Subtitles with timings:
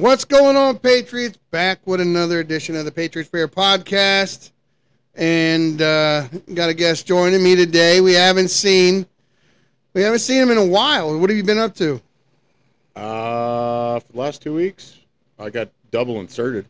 [0.00, 1.36] What's going on, Patriots?
[1.50, 4.50] Back with another edition of the Patriots Prayer Podcast.
[5.14, 8.00] And uh, got a guest joining me today.
[8.00, 9.04] We haven't seen
[9.92, 11.18] we haven't seen him in a while.
[11.18, 12.00] What have you been up to?
[12.96, 14.96] Uh, for the last two weeks,
[15.38, 16.64] I got double inserted.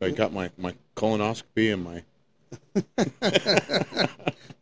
[0.00, 2.02] I got my, my colonoscopy and my.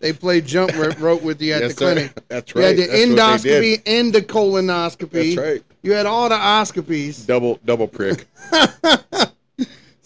[0.01, 1.93] They played jump rope with you at Yes, the sir.
[1.95, 2.13] clinic.
[2.29, 2.67] That's You right.
[2.69, 5.37] had the That's endoscopy and the colonoscopy.
[5.37, 5.63] That's right.
[5.83, 7.27] You had all the oscopies.
[7.27, 8.27] Double double prick.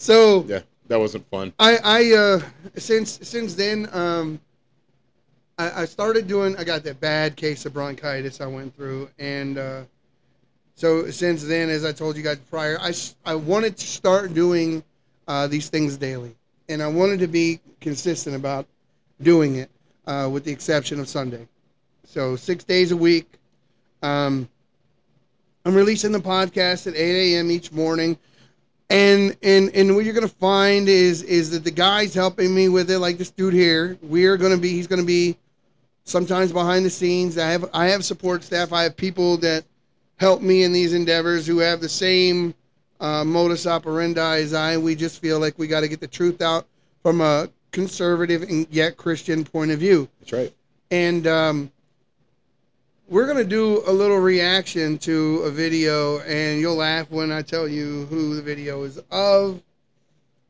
[0.05, 1.51] So Yeah, that wasn't fun.
[1.57, 2.41] I, I uh,
[2.77, 4.39] since since then, um,
[5.57, 6.55] I, I started doing.
[6.57, 9.81] I got that bad case of bronchitis I went through, and uh,
[10.75, 12.93] so since then, as I told you guys prior, I
[13.25, 14.83] I wanted to start doing
[15.27, 16.35] uh, these things daily,
[16.69, 18.67] and I wanted to be consistent about
[19.23, 19.71] doing it,
[20.05, 21.47] uh, with the exception of Sunday.
[22.03, 23.27] So six days a week.
[24.03, 24.47] Um,
[25.65, 27.51] I'm releasing the podcast at 8 a.m.
[27.51, 28.17] each morning
[28.89, 32.91] and and and what you're gonna find is is that the guys helping me with
[32.91, 35.37] it, like this dude here, we're gonna be he's gonna be
[36.03, 37.37] sometimes behind the scenes.
[37.37, 38.71] I have I have support staff.
[38.71, 39.65] I have people that
[40.17, 42.53] help me in these endeavors who have the same
[42.99, 44.77] uh, modus operandi as I.
[44.77, 46.67] We just feel like we got to get the truth out
[47.01, 50.53] from a conservative and yet Christian point of view That's right.
[50.91, 51.71] and um,
[53.07, 57.67] we're gonna do a little reaction to a video, and you'll laugh when I tell
[57.67, 59.61] you who the video is of.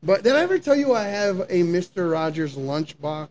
[0.02, 3.28] But did I ever tell you I have a Mister Rogers lunchbox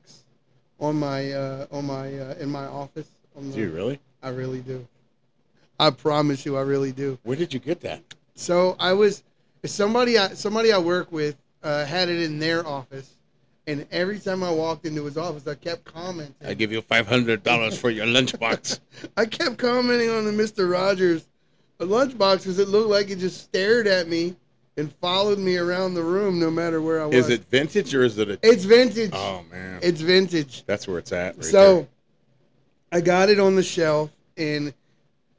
[0.80, 3.08] on my uh, on my uh, in my office?
[3.36, 4.00] On Do you really?
[4.22, 4.86] I really do.
[5.80, 7.18] I promise you, I really do.
[7.24, 8.02] Where did you get that?
[8.36, 9.24] So I was
[9.66, 13.15] somebody I somebody I work with uh, had it in their office,
[13.68, 16.36] and every time I walked into his office, I kept commenting.
[16.46, 18.80] I give you five hundred dollars for your lunchbox.
[19.18, 21.28] I kept commenting on the Mister Rogers
[21.80, 24.36] lunchbox because it looked like it just stared at me
[24.78, 27.16] and followed me around the room no matter where I was.
[27.16, 28.40] is it vintage or is it a?
[28.44, 29.12] It's vintage.
[29.14, 30.64] Oh man, It's vintage.
[30.66, 31.36] that's where it's at.
[31.36, 31.88] Right so there.
[32.92, 34.74] I got it on the shelf and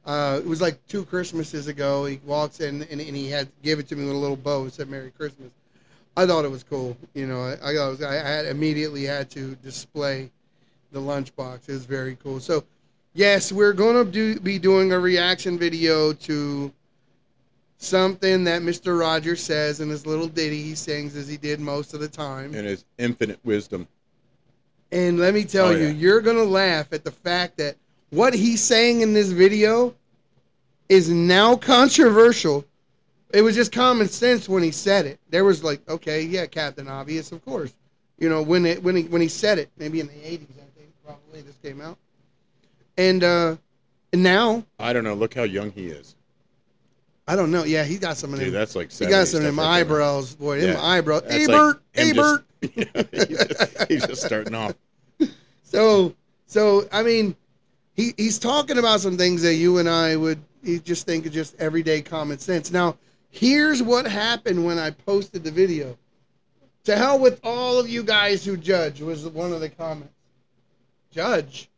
[0.05, 2.05] uh, it was like two Christmases ago.
[2.05, 4.63] He walks in and, and he had give it to me with a little bow
[4.63, 5.49] and said Merry Christmas.
[6.17, 6.97] I thought it was cool.
[7.13, 10.31] You know, I, I, was, I had immediately had to display
[10.91, 11.69] the lunchbox.
[11.69, 12.39] It was very cool.
[12.39, 12.63] So,
[13.13, 16.73] yes, we're going to do be doing a reaction video to
[17.77, 18.99] something that Mr.
[18.99, 22.55] Rogers says in his little ditty he sings as he did most of the time.
[22.55, 23.87] and his infinite wisdom.
[24.91, 25.91] And let me tell Oh, you, yeah.
[25.91, 27.75] you're gonna laugh at the fact that
[28.09, 29.93] what he's saying in this video
[30.89, 32.65] is now controversial.
[33.33, 35.19] It was just common sense when he said it.
[35.29, 37.73] There was like, okay, yeah, Captain Obvious, of course.
[38.17, 40.79] You know, when it when he when he said it, maybe in the eighties, I
[40.79, 41.97] think, probably this came out.
[42.97, 43.57] And uh
[44.13, 45.13] and now, I don't know.
[45.13, 46.15] Look how young he is.
[47.27, 47.65] I don't know.
[47.65, 48.53] Yeah, he got some of Dude, them.
[48.53, 49.81] that's like He got some of them stuff right there.
[49.81, 50.61] eyebrows, boy.
[50.61, 50.81] Them Yeah.
[50.81, 51.23] eyebrows.
[51.23, 54.73] That's Hey like Bert, him hey just- Yeah, he's, just, he's just starting off.
[55.63, 56.15] So,
[56.45, 57.35] so I mean,
[57.93, 61.33] he he's talking about some things that you and I would you just think is
[61.33, 62.71] just everyday common sense.
[62.71, 62.95] Now,
[63.37, 65.97] here's what happened when I posted the video.
[66.85, 70.13] To hell with all of you guys who judge was one of the comments.
[71.11, 71.69] Judge.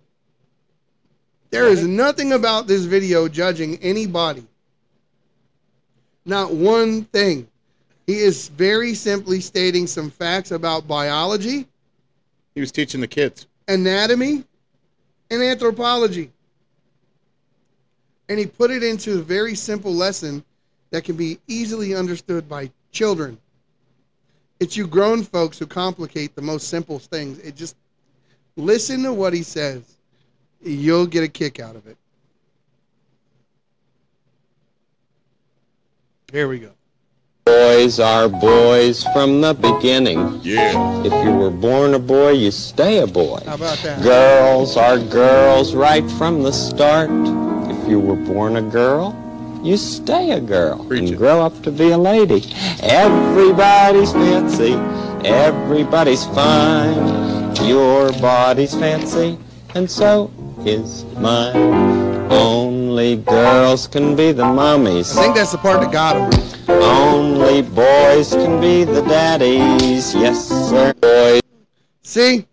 [1.49, 4.45] There is nothing about this video judging anybody.
[6.25, 7.47] Not one thing.
[8.05, 11.67] He is very simply stating some facts about biology
[12.55, 13.47] He was teaching the kids.
[13.67, 14.43] anatomy
[15.31, 16.31] and anthropology.
[18.29, 20.43] And he put it into a very simple lesson
[20.91, 23.37] that can be easily understood by children.
[24.59, 27.39] It's you grown folks who complicate the most simple things.
[27.39, 27.75] It just
[28.57, 29.83] listen to what he says.
[30.61, 31.97] You'll get a kick out of it.
[36.31, 36.71] Here we go.
[37.45, 40.39] Boys are boys from the beginning.
[40.43, 41.03] Yeah.
[41.03, 43.41] If you were born a boy, you stay a boy.
[43.45, 44.03] How about that?
[44.03, 47.09] Girls are girls right from the start.
[47.71, 49.15] If you were born a girl,
[49.63, 52.43] you stay a girl Preach and grow up to be a lady.
[52.81, 54.73] Everybody's fancy,
[55.27, 57.55] everybody's fine.
[57.67, 59.37] Your body's fancy,
[59.75, 60.31] and so
[60.65, 61.55] is mine.
[62.31, 65.17] Only girls can be the mummies.
[65.17, 66.81] I think that's the part that got him.
[66.81, 70.13] Only boys can be the daddies.
[70.13, 70.93] Yes, sir.
[71.01, 71.41] Boys.
[72.03, 72.45] See?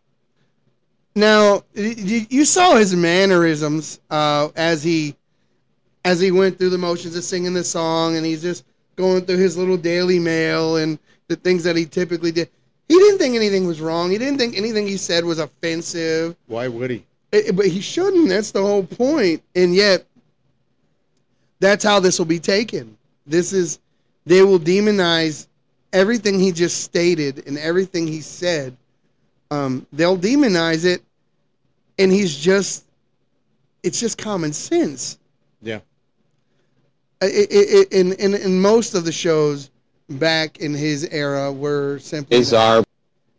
[1.14, 5.14] Now, you saw his mannerisms uh, as he
[6.06, 8.64] as he went through the motions of singing the song, and he's just
[8.94, 12.48] going through his little daily mail and the things that he typically did.
[12.88, 14.12] He didn't think anything was wrong.
[14.12, 16.36] He didn't think anything he said was offensive.
[16.46, 17.04] Why would he?
[17.32, 18.28] Eh, but he shouldn't.
[18.28, 19.42] That's the whole point.
[19.56, 20.06] And yet,
[21.58, 22.96] that's how this will be taken.
[23.26, 23.80] This is
[24.26, 25.48] they will demonize
[25.92, 28.76] everything he just stated and everything he said.
[29.50, 31.02] Um, they'll demonize it,
[31.98, 32.84] and he's just,
[33.82, 35.18] it's just common sense.
[35.60, 35.80] Yeah.
[35.80, 39.70] It, it, it, in, in in most of the shows
[40.08, 42.84] back in his era were simply Is our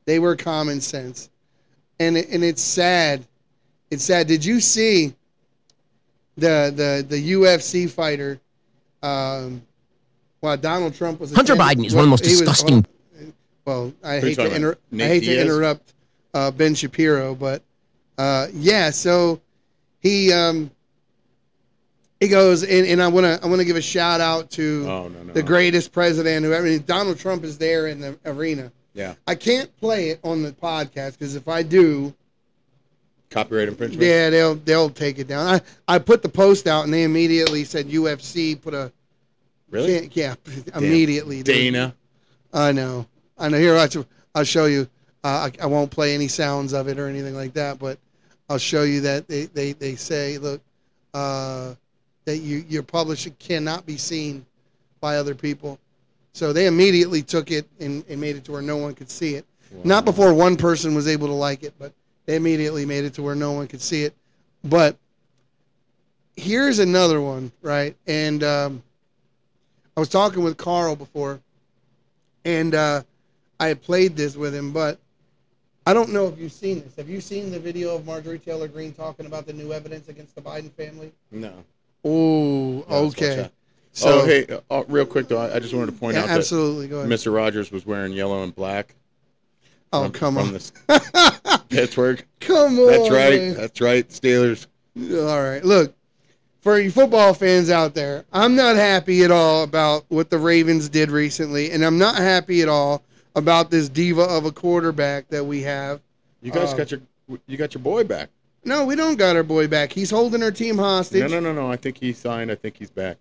[0.05, 1.29] they were common sense,
[1.99, 3.25] and and it's sad.
[3.91, 4.27] It's sad.
[4.27, 5.13] Did you see
[6.37, 8.39] the the the UFC fighter?
[9.03, 9.61] Um,
[10.39, 12.85] while Donald Trump was Hunter Biden is one of the most he was- disgusting-
[13.65, 15.93] well, I hate to talking inter- I hate to interrupt
[16.33, 17.61] uh, Ben Shapiro, but
[18.17, 18.89] uh, yeah.
[18.91, 19.41] So
[19.99, 20.71] he um,
[22.19, 24.85] he goes and, and I want to I want to give a shout out to
[24.87, 25.33] Oh no no.
[25.33, 26.77] the greatest president who ever.
[26.79, 28.71] Donald Trump is there in the arena.
[28.93, 29.13] Yeah.
[29.27, 32.13] I can't play it on the podcast because if I do,
[33.29, 34.01] Copyright infringement.
[34.01, 35.45] yeah, they'll they'll take it down.
[35.87, 38.91] I, I put the post out and they immediately said UFC put a
[39.69, 40.09] Really?
[40.13, 40.35] yeah
[40.75, 41.43] immediately.
[41.43, 41.53] dude.
[41.55, 41.93] Dana.
[42.53, 43.05] I know,
[43.37, 43.57] I know.
[43.59, 44.87] Here I'll, I'll show you.
[45.25, 47.99] Uh, I, I won't play any sounds of it or anything like that, but
[48.49, 50.61] I'll show you that they they, they say look
[51.13, 51.75] uh,
[52.27, 54.45] that you your publisher cannot be seen
[54.99, 55.79] by other people.
[56.33, 59.35] So they immediately took it and, and made it to where no one could see
[59.35, 59.45] it.
[59.83, 61.93] Not before one person was able to like it, but
[62.25, 64.13] they immediately made it to where no one could see it.
[64.63, 64.97] But
[66.35, 67.95] here's another one, right?
[68.07, 68.83] And um,
[69.95, 71.39] I was talking with Carl before,
[72.43, 73.03] and uh,
[73.59, 74.99] I had played this with him, but
[75.85, 76.95] I don't know if you've seen this.
[76.97, 80.35] Have you seen the video of Marjorie Taylor Greene talking about the new evidence against
[80.35, 81.11] the Biden family?
[81.31, 81.53] No.
[82.09, 83.49] Oh, let's okay.
[83.91, 86.23] So, oh hey, uh, oh, real quick though, I, I just wanted to point yeah,
[86.23, 86.87] out absolutely.
[86.87, 87.19] Go that ahead.
[87.19, 87.33] Mr.
[87.33, 88.93] Rogers was wearing yellow and black.
[89.91, 90.59] Oh, from, come from
[90.89, 91.61] on.
[91.69, 92.23] Pittsburgh.
[92.39, 92.87] come on.
[92.87, 93.39] That's right.
[93.41, 93.53] man.
[93.55, 94.07] That's right.
[94.09, 94.67] Steelers.
[94.97, 95.63] All right.
[95.63, 95.95] Look,
[96.61, 100.89] for you football fans out there, I'm not happy at all about what the Ravens
[100.89, 103.03] did recently, and I'm not happy at all
[103.35, 106.01] about this diva of a quarterback that we have.
[106.41, 107.01] You guys Uh, got your
[107.47, 108.29] you got your boy back.
[108.63, 109.93] No, we don't got our boy back.
[109.93, 111.21] He's holding our team hostage.
[111.21, 111.71] No, no, no, no.
[111.71, 112.51] I think he signed.
[112.51, 113.17] I think he's back.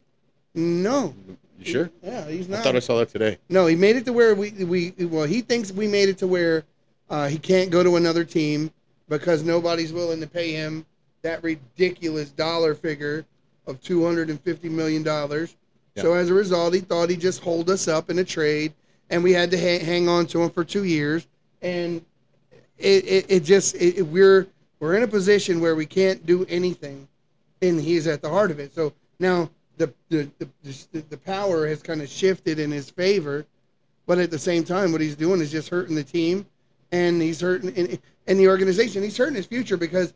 [0.55, 1.15] No.
[1.59, 1.91] You sure?
[2.03, 2.61] Yeah, he's not.
[2.61, 3.39] I thought I saw that today.
[3.49, 6.27] No, he made it to where we we well he thinks we made it to
[6.27, 6.65] where
[7.09, 8.71] uh, he can't go to another team
[9.09, 10.85] because nobody's willing to pay him
[11.23, 13.25] that ridiculous dollar figure
[13.67, 15.57] of two hundred and fifty million dollars.
[15.99, 18.75] So as a result, he thought he'd just hold us up in a trade,
[19.09, 21.27] and we had to ha- hang on to him for two years.
[21.63, 22.05] And
[22.77, 24.47] it it, it just it, it- we're
[24.81, 27.09] we're in a position where we can't do anything,
[27.63, 28.75] and he's at the heart of it.
[28.75, 33.47] So now the the the, the, power has kind of shifted in his favor,
[34.07, 36.47] but at the same time, what he's doing is just hurting the team,
[36.93, 39.03] and he's hurting and, and the organization.
[39.03, 40.13] He's hurting his future because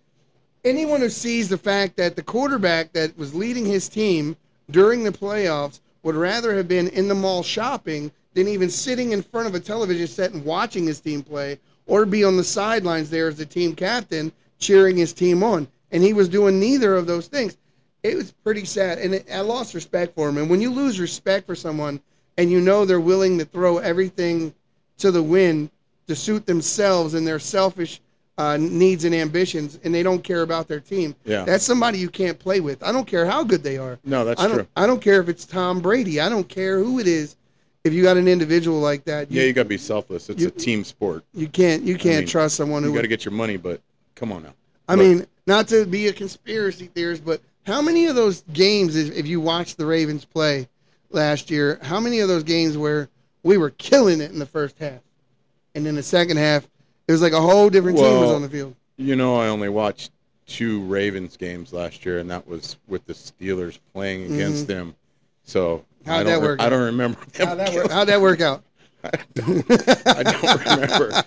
[0.65, 4.37] anyone who sees the fact that the quarterback that was leading his team
[4.71, 9.23] during the playoffs would rather have been in the mall shopping than even sitting in
[9.23, 13.11] front of a television set and watching his team play or be on the sidelines
[13.11, 15.67] there as the team captain cheering his team on.
[15.91, 17.57] And he was doing neither of those things.
[18.05, 18.99] It was pretty sad.
[18.99, 20.39] And it, I lost respect for him.
[20.39, 22.01] And when you lose respect for someone
[22.39, 24.55] and you know they're willing to throw everything
[24.99, 25.71] to the wind
[26.07, 28.01] to suit themselves and their selfish
[28.39, 31.15] uh, needs and ambitions, and they don't care about their team.
[31.27, 31.45] Yeah.
[31.45, 32.83] That's somebody you can't play with.
[32.83, 33.99] I don't care how good they are.
[34.05, 34.57] No, that's I don't.
[34.57, 34.67] true.
[34.77, 36.21] I don't care if it's Tom Brady.
[36.21, 37.37] I don't care who it is.
[37.85, 40.31] If you got an individual like that, you, Yeah, you got to be selfless.
[40.31, 41.23] It's you- a team sport.
[41.35, 41.83] you can't.
[41.83, 42.89] You can't mean, trust someone who.
[42.91, 43.83] You got to get your money, but
[44.15, 44.55] come on now.
[44.89, 45.07] I look.
[45.07, 49.27] mean, not to be a conspiracy theorist, but how many of those games, if if
[49.27, 50.69] you watched the Ravens play
[51.11, 53.09] last year, how many of those games where
[53.43, 55.01] we were killing it in the first half,
[55.75, 56.69] and in the second half,
[57.09, 58.75] it was like a whole different team was on the field.
[58.97, 60.11] You know, I only watched
[60.47, 64.95] two Ravens games last year, and that was with the Steelers playing against them.
[65.45, 66.11] So Mm-hmm.
[66.11, 66.33] How'd don't.
[66.35, 67.19] that re- work I don't remember.
[67.37, 67.91] How'd that work?
[67.91, 68.63] How'd that work out?
[69.05, 71.23] I don't, I don't remember.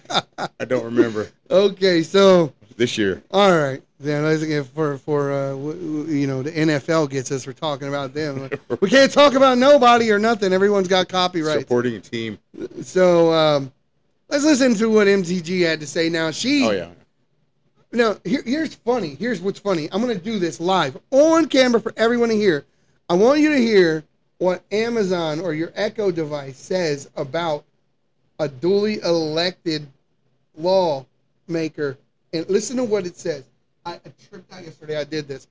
[0.59, 3.23] I don't remember Okay, so this year.
[3.31, 7.31] all right, then let's get for for uh, w- w- you know the NFL gets
[7.31, 8.49] us for talking about them.
[8.81, 10.53] we can't talk about nobody or nothing.
[10.53, 11.61] Everyone's got copyright.
[11.61, 12.37] Supporting a team.
[12.81, 13.71] So um,
[14.29, 16.09] let's listen to what MTG had to say.
[16.09, 16.89] Now she Oh yeah.
[17.95, 19.13] Now, here, here's funny.
[19.13, 19.87] Here's what's funny.
[19.91, 22.65] I'm going to do this live on camera for everyone to hear.
[23.07, 24.03] I want you to hear
[24.39, 27.63] what Amazon or your Echo device says about
[28.39, 29.85] a duly elected
[30.57, 31.97] lawmaker.
[32.33, 33.43] And listen to what it says.
[33.85, 34.97] I, I tripped out yesterday.
[34.97, 35.47] I did this.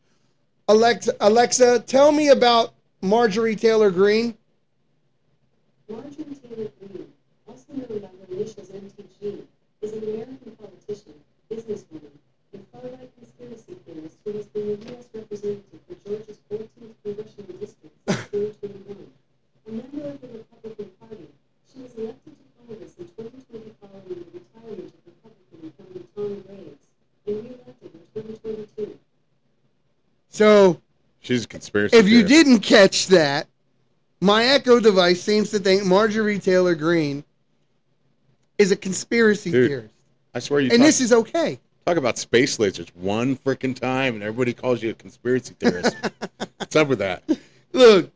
[0.68, 4.36] Alexa, Alexa, tell me about Marjorie Taylor Greene.
[5.88, 6.12] Marjorie
[6.42, 7.06] Taylor Greene,
[7.46, 9.42] also known by her initials MTG,
[9.82, 11.14] is an American politician,
[11.50, 12.10] businesswoman,
[12.52, 15.08] and far-right conspiracy theorist who has been the U.S.
[15.14, 18.96] representative for Georgia's 14th congressional district since 2021.
[19.68, 20.90] A member of the Republican
[30.32, 30.80] So
[31.20, 31.96] She's a conspiracy.
[31.96, 32.28] if you theorist.
[32.34, 33.46] didn't catch that,
[34.20, 37.22] my Echo device seems to think Marjorie Taylor Greene
[38.58, 39.94] is a conspiracy Dude, theorist,
[40.34, 41.60] I swear you and talk, this is okay.
[41.86, 45.94] talk about space lasers one freaking time, and everybody calls you a conspiracy theorist.
[46.56, 47.22] What's up with that?
[47.72, 48.10] Look,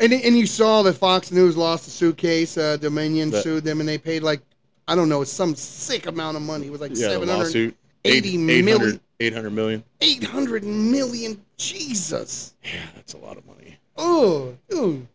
[0.00, 2.56] and and you saw that Fox News lost the suitcase.
[2.56, 4.40] Uh, Dominion That- sued them, and they paid like
[4.86, 6.66] I don't know, some sick amount of money.
[6.66, 7.74] It was like Yeah, seven hundred.
[8.04, 8.66] 80 Eight- million.
[8.68, 9.84] 800 800 million.
[10.00, 11.40] eight hundred million.
[11.56, 12.54] Jesus.
[12.62, 13.76] Yeah, that's a lot of money.
[13.96, 15.06] Oh, dude.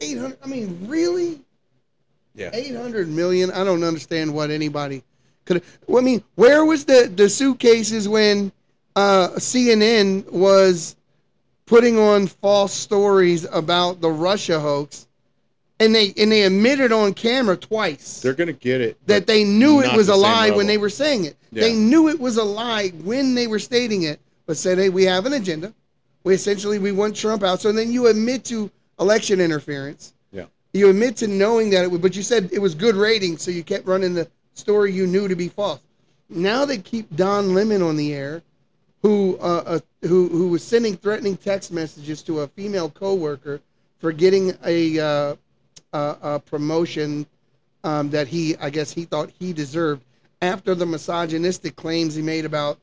[0.00, 0.38] 800.
[0.42, 1.40] I mean, really?
[2.34, 2.48] Yeah.
[2.54, 3.50] 800 million.
[3.50, 5.02] I don't understand what anybody
[5.44, 5.62] could.
[5.86, 8.50] Well, I mean, where was the, the suitcases when
[8.96, 10.96] uh, CNN was
[11.66, 15.06] putting on false stories about the Russia hoax?
[15.80, 18.98] And they and they admitted on camera twice They're gonna get it.
[19.06, 21.36] that they knew it not was the a same lie when they were saying it.
[21.50, 21.62] Yeah.
[21.62, 25.04] They knew it was a lie when they were stating it, but said, "Hey, we
[25.04, 25.72] have an agenda.
[26.22, 28.70] We essentially we want Trump out." So then you admit to
[29.00, 30.12] election interference.
[30.32, 30.44] Yeah.
[30.74, 33.50] You admit to knowing that it was, but you said it was good ratings, so
[33.50, 35.80] you kept running the story you knew to be false.
[36.28, 38.42] Now they keep Don Lemon on the air,
[39.02, 43.62] who uh, uh, who who was sending threatening text messages to a female coworker
[43.98, 45.36] for getting a uh,
[45.92, 47.26] uh, a promotion
[47.84, 50.02] um, that he I guess he thought he deserved
[50.42, 52.78] after the misogynistic claims he made about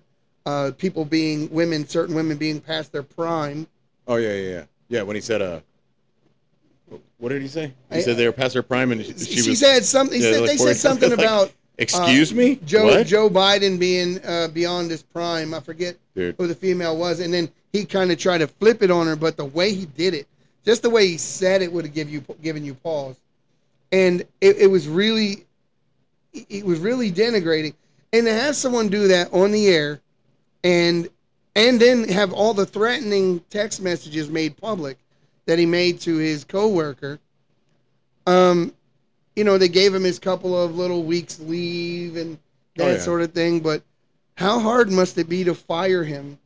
[0.45, 3.67] uh, people being women, certain women being past their prime.
[4.07, 4.63] Oh yeah, yeah, yeah.
[4.89, 5.59] Yeah, when he said, uh,
[7.17, 7.73] what did he say?
[7.91, 9.59] He I- said they were past their prime, and she, She, she was.
[9.59, 10.21] said something.
[10.21, 13.05] yeah, said, like they 40 said something like, about Excuse uh, me, Joe What?
[13.07, 15.53] Joe Biden being uh, beyond his prime.
[15.53, 18.81] I forget Dude, who the female was, and then he kind of tried to flip
[18.81, 20.27] it on her, but the way he did it,
[20.67, 23.15] just the way he said it, would have give you given you pause,
[23.93, 25.45] and it, it was really,
[26.33, 27.73] it was really denigrating,
[28.11, 30.01] and to have someone do that on the air,
[30.65, 31.07] and
[31.55, 34.97] and then have all the threatening text messages made public
[35.45, 37.17] that he made to his coworker.
[38.27, 38.73] Um,
[39.37, 42.37] you know, they gave him his couple of little weeks leave and
[42.75, 42.99] that Oh, yeah.
[42.99, 43.81] sort of thing, but
[44.35, 46.37] how hard must it be to fire him?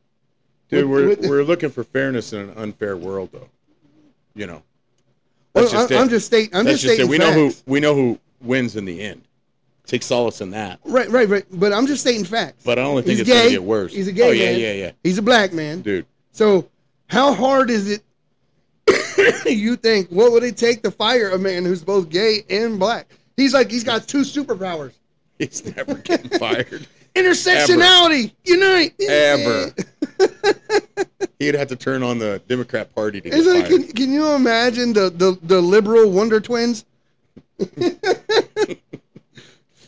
[0.70, 3.48] dude, with- we're with- we're looking for fairness in an unfair world, though.
[4.34, 4.62] You know,
[5.54, 6.00] Well, just I, it.
[6.00, 6.54] am just stating.
[6.54, 7.10] I'm That's just stating.
[7.10, 9.22] We know who we know who wins in the end.
[9.86, 10.78] Take solace in that.
[10.84, 11.44] Right, right, right.
[11.52, 12.62] But I'm just stating facts.
[12.64, 13.92] But I only think He's it's gonna get worse.
[13.92, 14.60] He's a gay Oh yeah, man.
[14.60, 15.80] yeah, yeah, He's a black man.
[15.82, 16.06] dude.
[16.30, 16.68] So,
[17.08, 18.02] how hard is it?
[19.46, 23.06] you think what would it take to fire a man who's both gay and black?
[23.36, 24.92] He's like he's got two superpowers.
[25.38, 28.94] He's never getting fired Intersectionality, unite.
[29.08, 29.74] ever.
[31.38, 34.92] He'd have to turn on the Democrat Party to get like, can, can you imagine
[34.92, 36.84] the, the, the liberal Wonder Twins?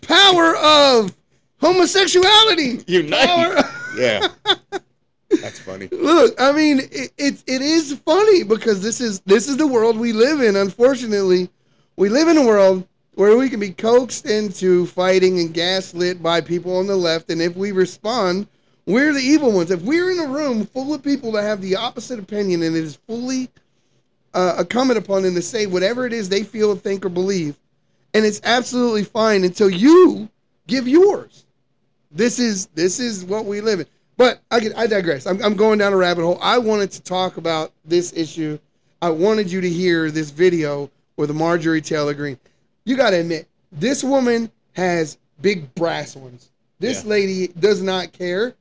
[0.02, 1.14] Power of
[1.60, 2.84] homosexuality.
[2.86, 3.26] Unite.
[3.26, 4.26] Power- Yeah,
[5.40, 5.86] that's funny.
[5.92, 9.96] Look, I mean, it, it it is funny because this is this is the world
[9.96, 10.56] we live in.
[10.56, 11.48] Unfortunately,
[11.94, 16.40] we live in a world where we can be coaxed into fighting and gaslit by
[16.40, 18.48] people on the left, and if we respond,
[18.86, 19.70] we're the evil ones.
[19.70, 22.84] If we're in a room full of people that have the opposite opinion and it
[22.84, 23.48] is fully
[24.34, 27.56] uh, incumbent upon them to say whatever it is they feel, think, or believe,
[28.12, 30.28] and it's absolutely fine until you
[30.66, 31.44] give yours.
[32.10, 33.86] This is this is what we live in.
[34.16, 35.26] But I get, I digress.
[35.26, 36.38] I'm, I'm going down a rabbit hole.
[36.40, 38.58] I wanted to talk about this issue.
[39.02, 42.38] I wanted you to hear this video with Marjorie Taylor Greene.
[42.84, 46.50] You got to admit, this woman has big brass ones.
[46.78, 47.10] This Yeah.
[47.10, 48.54] lady does not care.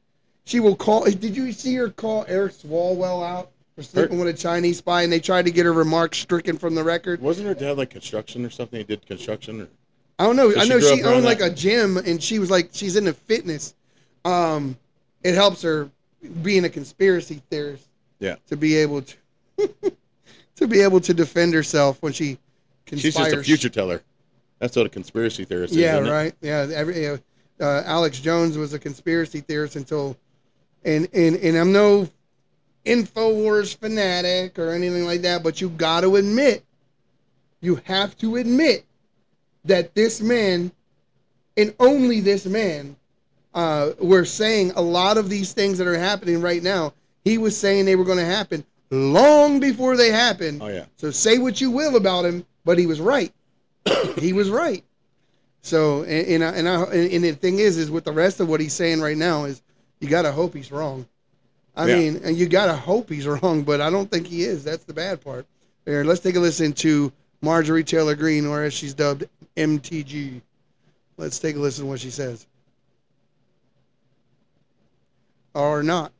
[0.45, 1.05] She will call.
[1.05, 5.11] Did you see her call Eric Swalwell out for sleeping with a Chinese spy, and
[5.11, 7.21] they tried to get her remarks stricken from the record?
[7.21, 8.77] Wasn't her dad like construction or something?
[8.79, 9.67] He did construction or
[10.19, 10.51] I don't know.
[10.51, 11.51] So I know she owned like that?
[11.51, 13.73] a gym, and she was like she's into fitness.
[14.25, 14.77] Um,
[15.23, 15.89] it helps her
[16.41, 17.87] being a conspiracy theorist.
[18.19, 18.35] Yeah.
[18.47, 19.15] To be able to
[20.55, 22.37] to be able to defend herself when she
[22.85, 23.01] conspires.
[23.01, 24.01] she's just a future teller.
[24.59, 25.79] That's what a conspiracy theorist is.
[25.79, 25.95] Yeah.
[25.95, 26.11] isn't it?
[26.11, 26.33] Right.
[26.41, 26.67] Yeah.
[26.73, 27.17] Every uh,
[27.59, 30.17] Alex Jones was a conspiracy theorist until,
[30.85, 32.09] and and and I'm no
[32.85, 36.63] Infowars fanatic or anything like that, but you got to admit,
[37.61, 38.85] you have to admit
[39.65, 40.71] that this man,
[41.55, 42.97] and only this man,
[43.53, 46.93] uh, were saying a lot of these things that are happening right now.
[47.23, 50.61] He was saying they were going to happen long before they happened.
[50.61, 50.85] Oh yeah.
[50.97, 53.31] So say what you will about him, but he was right.
[54.17, 54.83] he was right.
[55.61, 58.49] So and and, I, and, I, and the thing is, is with the rest of
[58.49, 59.61] what he's saying right now is
[60.03, 61.07] you got to hope he's wrong.
[61.77, 61.95] I Yeah.
[61.95, 64.63] mean, and you got to hope he's wrong, but I don't think he is.
[64.65, 65.45] That's the bad part.
[65.85, 69.23] Here, let's take a listen to Marjorie Taylor Greene, or as she's dubbed,
[69.55, 70.41] MTG.
[71.17, 72.45] Let's take a listen to what she says.
[75.53, 76.11] Or not.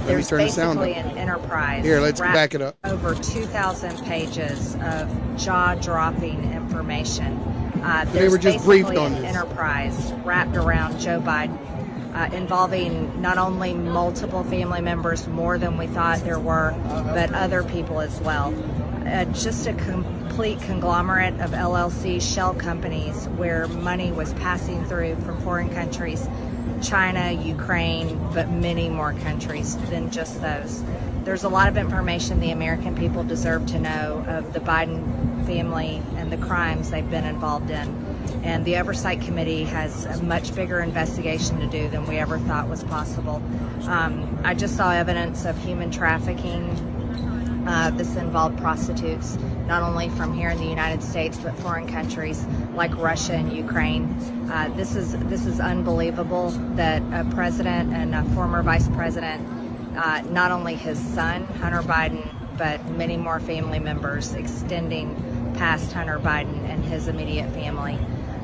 [0.00, 1.12] me There's turn the sound basically up.
[1.12, 1.84] an enterprise.
[1.84, 2.76] Here, let's back it up.
[2.84, 7.36] Over 2,000 pages of jaw-dropping information.
[7.82, 9.24] Uh, They were just briefed on this.
[9.24, 11.56] enterprise wrapped around Joe Biden,
[12.16, 16.74] uh, involving not only multiple family members, more than we thought there were,
[17.12, 18.54] but other people as well.
[19.06, 25.38] Uh, just a complete conglomerate of LLC shell companies where money was passing through from
[25.42, 26.26] foreign countries,
[26.82, 30.82] China, Ukraine, but many more countries than just those.
[31.24, 36.02] There's a lot of information the American people deserve to know of the Biden family
[36.16, 38.05] and the crimes they've been involved in.
[38.42, 42.68] And the Oversight Committee has a much bigger investigation to do than we ever thought
[42.68, 43.42] was possible.
[43.86, 46.96] Um, I just saw evidence of human trafficking
[47.66, 52.44] uh, this involved prostitutes, not only from here in the United States, but foreign countries
[52.74, 54.04] like Russia and Ukraine.
[54.50, 59.44] Uh, this is this is unbelievable that a president and a former vice president,
[59.96, 62.24] uh, not only his son Hunter Biden,
[62.56, 65.16] but many more family members extending
[65.56, 67.98] past Hunter Biden and his immediate family.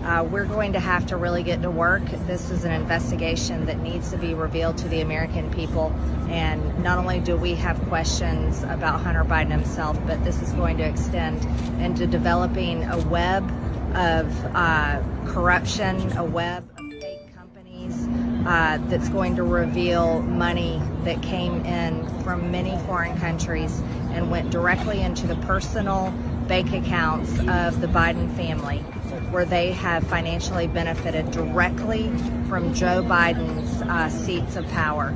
[0.05, 2.03] Uh, we're going to have to really get to work.
[2.27, 5.93] This is an investigation that needs to be revealed to the American people.
[6.29, 10.79] And not only do we have questions about Hunter Biden himself, but this is going
[10.79, 11.45] to extend
[11.81, 13.45] into developing a web
[13.95, 18.09] of uh, corruption, a web of fake companies
[18.47, 23.81] uh, that's going to reveal money that came in from many foreign countries
[24.13, 26.13] and went directly into the personal
[26.49, 28.85] bank accounts of the Biden family,
[29.33, 32.09] where they have financially benefited directly
[32.49, 35.14] from Joe Biden's uh, seats of power.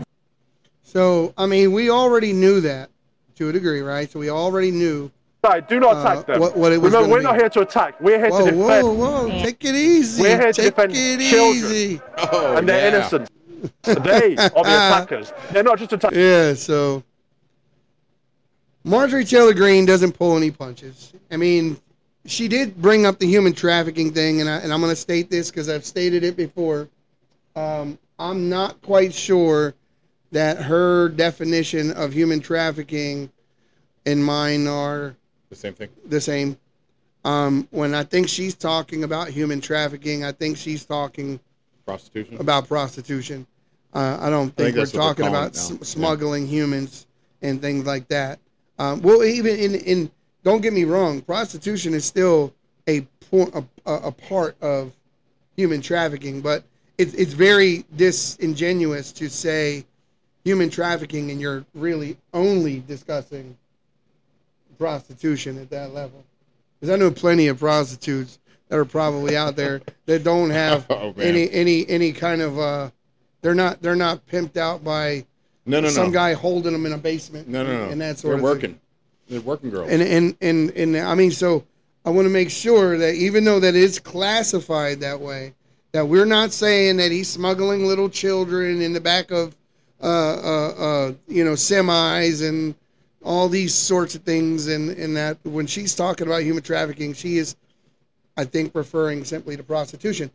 [0.83, 2.89] So, I mean, we already knew that
[3.37, 4.11] to a degree, right?
[4.11, 5.11] So we already knew.
[5.45, 6.41] Side, do not Uh, attack them.
[6.41, 7.25] what- what it was Remember, we're be.
[7.25, 8.01] not here to attack.
[8.01, 8.59] We're here Whoa, to defend.
[8.59, 9.27] whoa, whoa!
[9.27, 9.43] Yeah.
[9.45, 10.23] Take it easy.
[10.23, 11.55] We're here to defend it children.
[11.73, 12.01] easy.
[12.33, 12.97] Oh, and they're yeah.
[12.97, 13.31] innocent.
[13.83, 15.33] they are the attackers.
[15.53, 16.19] They're not just attacking.
[16.19, 16.55] Yeah.
[16.55, 17.03] So
[18.83, 21.13] Marjorie Taylor Greene doesn't pull any punches.
[21.31, 21.77] I mean,
[22.27, 25.31] she did bring up the human trafficking thing, and, I, and I'm going to state
[25.31, 26.89] this because I've stated it before.
[27.55, 29.75] Um, I'm not quite sure
[30.33, 33.31] that her definition of human trafficking
[34.05, 35.17] and mine are
[35.51, 35.89] The same thing.
[36.07, 36.59] the same.
[37.25, 41.41] Um, when I think she's talking about human trafficking, I think she's talking
[41.85, 42.39] Prostitution.
[42.39, 43.47] about prostitution.
[43.95, 45.61] Uh, I don't I think think, we're that's what they're talking about it now.
[45.63, 45.79] s- Yeah.
[45.83, 47.07] smuggling humans
[47.43, 48.39] and things like that.
[48.79, 50.11] Um, well, even in, in
[50.47, 52.55] don't get me wrong, prostitution is still
[52.89, 54.93] a, a, a part of
[55.57, 56.63] human trafficking, but
[56.99, 59.85] it's it's very disingenuous to say
[60.45, 63.57] human trafficking and you're really only discussing
[64.79, 66.23] prostitution at that level.
[66.81, 71.13] Because I know plenty of prostitutes that are probably out there that don't have Oh,
[71.19, 72.91] any any any kind of uh
[73.43, 75.25] they're not they're not pimped out by
[75.65, 75.89] No, no, no.
[75.89, 77.91] some guy holding them in a basement No, no, no.
[77.91, 78.71] and that sort They're of working.
[78.75, 78.81] thing.
[79.45, 79.91] Working girls.
[79.91, 81.65] and and and and I mean so
[82.05, 85.55] I want to make sure that even though that is classified that way
[85.93, 89.57] that we're not saying that he's smuggling little children in the back of
[90.03, 92.75] uh uh, uh you know semis and
[93.25, 97.39] all these sorts of things and and that when she's talking about human trafficking she
[97.39, 97.57] is
[98.37, 100.31] I think referring simply to prostitution.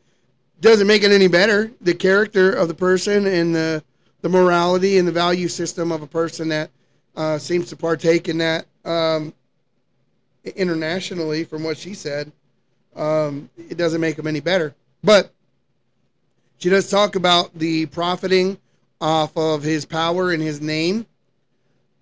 [0.60, 1.72] Doesn't make it any better.
[1.82, 3.84] The character of the person and the
[4.22, 6.70] the morality and the value system of a person that
[7.16, 9.34] uh, seems to partake in that um,
[10.44, 12.32] internationally, from what she said,
[12.96, 14.76] um, it doesn't make them any better.
[15.04, 15.32] But
[16.58, 18.58] she does talk about the profiting
[19.00, 21.06] off of his power and his name,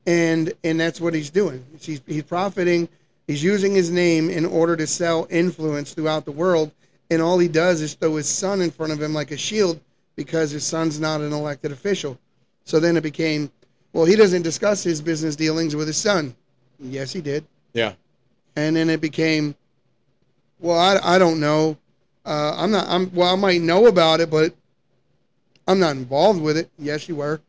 [0.06, 1.66] and and that's what he's doing.
[1.80, 2.90] He's he's profiting.
[3.28, 6.72] He's using his name in order to sell influence throughout the world,
[7.12, 9.80] and all he does is throw his son in front of him like a shield
[10.16, 12.18] because his son's not an elected official.
[12.66, 13.52] So then it became,
[13.94, 16.36] well, he doesn't discuss his business dealings with his son.
[16.80, 17.46] Yes, he did.
[17.74, 17.94] yeah.
[18.56, 19.56] And then it became,
[20.60, 21.78] well, I, I don't know.
[22.26, 22.88] Uh, I'm not.
[22.90, 23.32] I'm well.
[23.32, 24.54] I might know about it, but
[25.68, 26.70] I'm not involved with it.
[26.78, 27.40] Yes, you were.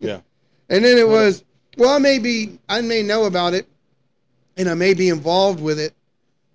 [0.00, 0.20] Yeah.
[0.70, 1.44] And then it was,
[1.78, 3.66] well, I may be, I may know about it,
[4.58, 5.94] and I may be involved with it,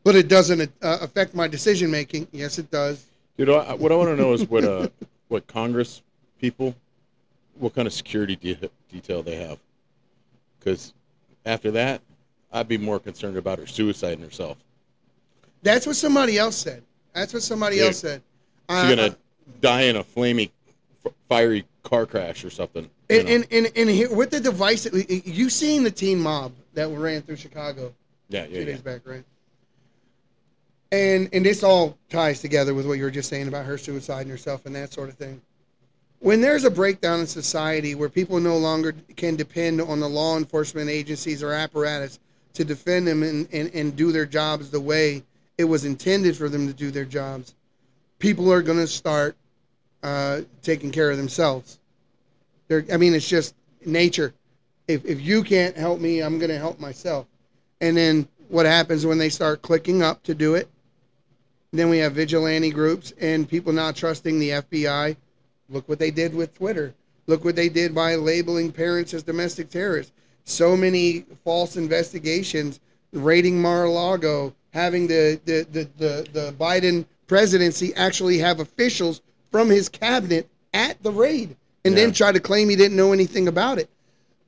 [0.04, 2.28] but it doesn't uh, affect my decision making.
[2.32, 3.08] Yes, it does.
[3.38, 4.88] Dude, I, what I want to know is what uh,
[5.30, 6.04] what Congress
[6.40, 6.76] people,
[7.58, 9.58] what kind of security de- detail they have.
[10.60, 10.94] Because
[11.46, 12.02] after that,
[12.52, 14.58] I'd be more concerned about her suicide and herself.
[15.64, 16.84] That's what somebody else said.
[17.14, 17.86] That's what somebody Yeah.
[17.86, 18.22] else said.
[18.70, 19.18] She's Uh, gonna
[19.62, 20.50] die in a flaming,
[21.06, 22.90] f- fiery car crash or something.
[23.10, 26.88] And, and, and, and here, with the device, that- you seen the teen mob that
[26.90, 27.94] ran through Chicago
[28.30, 28.66] yeah, two yeah, yeah.
[28.66, 29.24] days back, right?
[30.92, 34.22] And and this all ties together with what you were just saying about her suicide
[34.22, 35.42] and herself and that sort of thing.
[36.24, 40.38] When there's a breakdown in society where people no longer can depend on the law
[40.38, 42.18] enforcement agencies or apparatus
[42.54, 45.22] to defend them and, and, and do their jobs the way
[45.58, 47.56] it was intended for them to do their jobs,
[48.20, 49.36] people are going to start
[50.02, 51.80] uh, taking care of themselves.
[52.70, 53.54] They're, I mean, it's just
[53.86, 54.34] nature.
[54.88, 57.28] If, if you can't help me, I'm going to help myself.
[57.82, 60.70] And then what happens when they start clicking up to do it?
[61.74, 65.18] Then we have vigilante groups and people not trusting the FBI.
[65.70, 66.94] Look what they did with Twitter.
[67.28, 70.12] Look what they did by labeling parents as domestic terrorists.
[70.44, 72.80] So many false investigations,
[73.14, 79.22] raiding Mar-a-Lago, having the, the, the, the, the Biden presidency actually have officials
[79.52, 83.48] from his cabinet at the raid and then try to claim he didn't know anything
[83.48, 83.90] about it.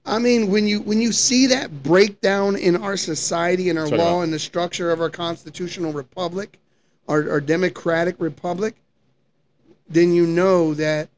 [0.05, 3.93] I mean, when you when you see that breakdown in our society and our law
[3.95, 6.59] about- and the structure of our constitutional republic,
[7.07, 8.75] our, our democratic republic,
[9.87, 11.09] then you know that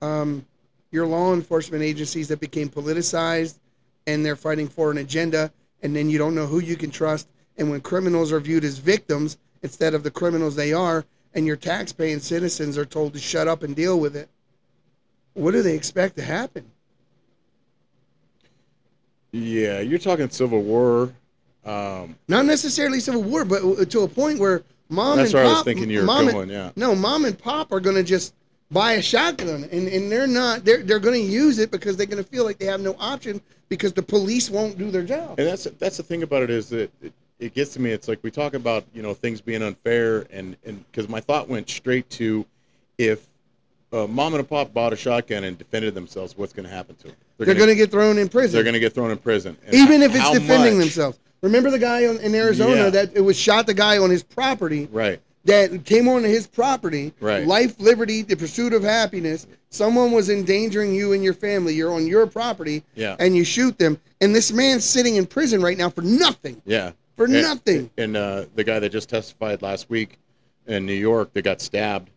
[0.00, 0.44] um,
[0.90, 3.58] your law enforcement agencies that became politicized
[4.06, 7.28] and they're fighting for an agenda, and then you don't know who you can trust.
[7.58, 11.56] And when criminals are viewed as victims instead of the criminals they are, and your
[11.56, 14.28] tax-paying citizens are told to shut up and deal with it,
[15.34, 16.64] what do they expect to happen?
[19.32, 21.12] Yeah, you're talking Civil War.
[21.64, 25.48] Um, Not necessarily civil war, but to a point where mom That's and where I
[25.48, 26.70] was pop, thinking you were mom and- going, yeah.
[26.76, 28.34] No, mom and pop are going to just
[28.70, 30.64] buy a shotgun, and, and they're not.
[30.64, 32.96] They're they're going to use it because they're going to feel like they have no
[32.98, 35.38] option because the police won't do their job.
[35.38, 37.90] and that's that's the thing about it is that it, it gets to me.
[37.90, 41.48] It's like we talk about you know things being unfair, and and because my thought
[41.48, 42.44] went straight to
[42.98, 43.26] if
[43.92, 46.94] uh, mom and a pop bought a shotgun and defended themselves, what's going to happen
[46.96, 47.16] to them?
[47.38, 48.52] They're going to get thrown in prison.
[48.52, 51.18] they're going to get thrown in prison, And even if it's defending much- themselves.
[51.42, 52.90] Remember the guy on, in Arizona Yeah.
[52.90, 55.20] that it was shot the guy on his property Right.
[55.44, 57.12] that came on his property.
[57.20, 57.46] Right.
[57.46, 59.46] Life, liberty, the pursuit of happiness.
[59.70, 61.74] Someone was endangering you and your family.
[61.74, 63.16] You're on your property, Yeah.
[63.18, 64.00] and you shoot them.
[64.20, 66.60] And this man's sitting in prison right now for nothing.
[66.64, 66.92] Yeah.
[67.16, 67.90] For And- nothing.
[67.98, 70.18] And uh, the guy that just testified last week
[70.66, 72.10] in New York that got stabbed,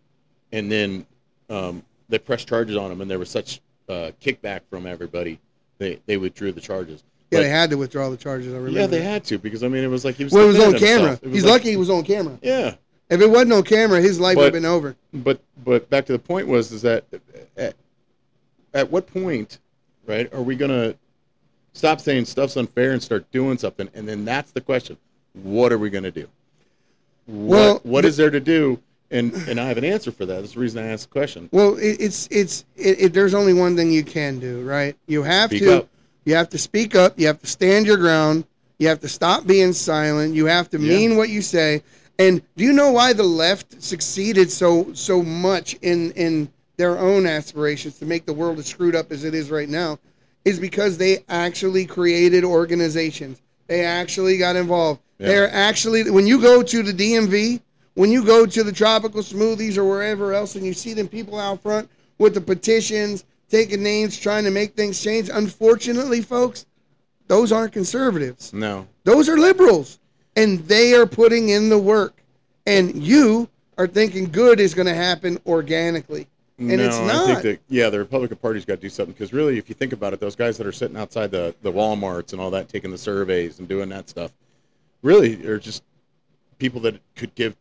[0.52, 1.06] and then
[1.50, 5.38] um, they pressed charges on him, and there was such uh, kickback from everybody,
[5.78, 7.04] they they withdrew the charges.
[7.32, 8.54] Yeah, But- they had to withdraw the charges.
[8.54, 8.80] I remember.
[8.82, 10.34] Yeah, they had to because I mean it was like he was.
[10.34, 11.20] Well, it was on camera.
[11.24, 12.38] was He's like- lucky he was on camera.
[12.42, 12.76] Yeah,
[13.10, 14.96] If it wasn't on camera, his life would have been over.
[15.14, 17.06] but but back to the point was is that
[17.58, 17.76] at,
[18.74, 19.60] at what point,
[20.08, 20.96] right, are we gonna
[21.74, 23.90] stop saying stuff's unfair and start doing something?
[23.94, 24.98] And then that's the question:
[25.42, 26.28] What are we gonna do?
[27.28, 28.80] Well, what, what the- is there to do?
[29.10, 30.40] And and I have an answer for that.
[30.40, 31.50] That's the reason I asked the question.
[31.52, 34.96] Well, it, it's it's it, it, there's only one thing you can do, right?
[35.08, 35.90] You have Speak to up.
[36.26, 37.20] You have to speak up.
[37.20, 38.46] You have to stand your ground.
[38.80, 40.34] You have to stop being silent.
[40.36, 40.90] You have to Yeah.
[40.98, 41.84] mean what you say.
[42.20, 47.26] And do you know why the left succeeded so so much in in their own
[47.28, 50.00] aspirations to make the world as screwed up as it is right now?
[50.46, 53.42] Is because they actually created organizations.
[53.68, 55.00] They actually got involved.
[55.20, 55.28] Yeah.
[55.28, 57.62] They're actually when you go to the DMV,
[57.94, 61.40] when you go to the tropical smoothies or wherever else and you see them people
[61.40, 66.66] out front with the petitions, taking names, trying to make things change, unfortunately, folks,
[67.28, 68.54] those aren't conservatives.
[68.54, 70.00] No, Those are liberals.
[70.36, 72.24] And they are putting in the work.
[72.66, 76.28] And you are thinking good is going to happen organically.
[76.58, 77.26] And no, it's I not.
[77.26, 79.94] think that yeah, the Republican Party's got to do something because really, if you think
[79.94, 82.92] about it, those guys that are sitting outside the the WalMarts and all that, taking
[82.92, 84.32] the surveys and doing that stuff,
[85.02, 85.82] really are just
[86.60, 87.56] people that could give,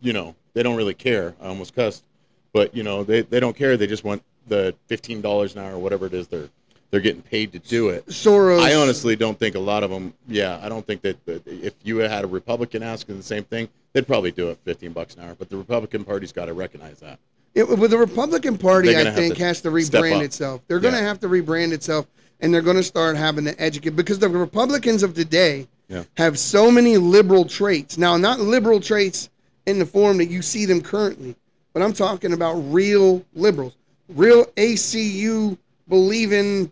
[0.00, 1.34] you know, they don't really care.
[1.42, 2.04] I almost cussed,
[2.52, 3.76] but you know, they they don't care.
[3.76, 6.48] They just want the fifteen dollars an hour or whatever it is they're
[6.90, 8.06] they're getting paid to do it.
[8.06, 8.60] Soros.
[8.60, 10.14] I honestly don't think a lot of them.
[10.28, 13.68] Yeah, I don't think that, that if you had a Republican asking the same thing,
[13.92, 15.34] they'd probably do it fifteen bucks an hour.
[15.36, 17.18] But the Republican Party's got to recognize that.
[17.54, 20.60] It, with the Republican Party, I think to has to rebrand itself.
[20.68, 21.06] They're going to Yeah.
[21.06, 22.06] have to rebrand itself,
[22.40, 26.04] and they're going to start having to educate because the Republicans of today Yeah.
[26.18, 27.96] have so many liberal traits.
[27.96, 29.30] Now, not liberal traits
[29.64, 31.34] in the form that you see them currently,
[31.72, 33.74] but I'm talking about real liberals,
[34.08, 35.56] real ACLU
[35.88, 36.70] believing,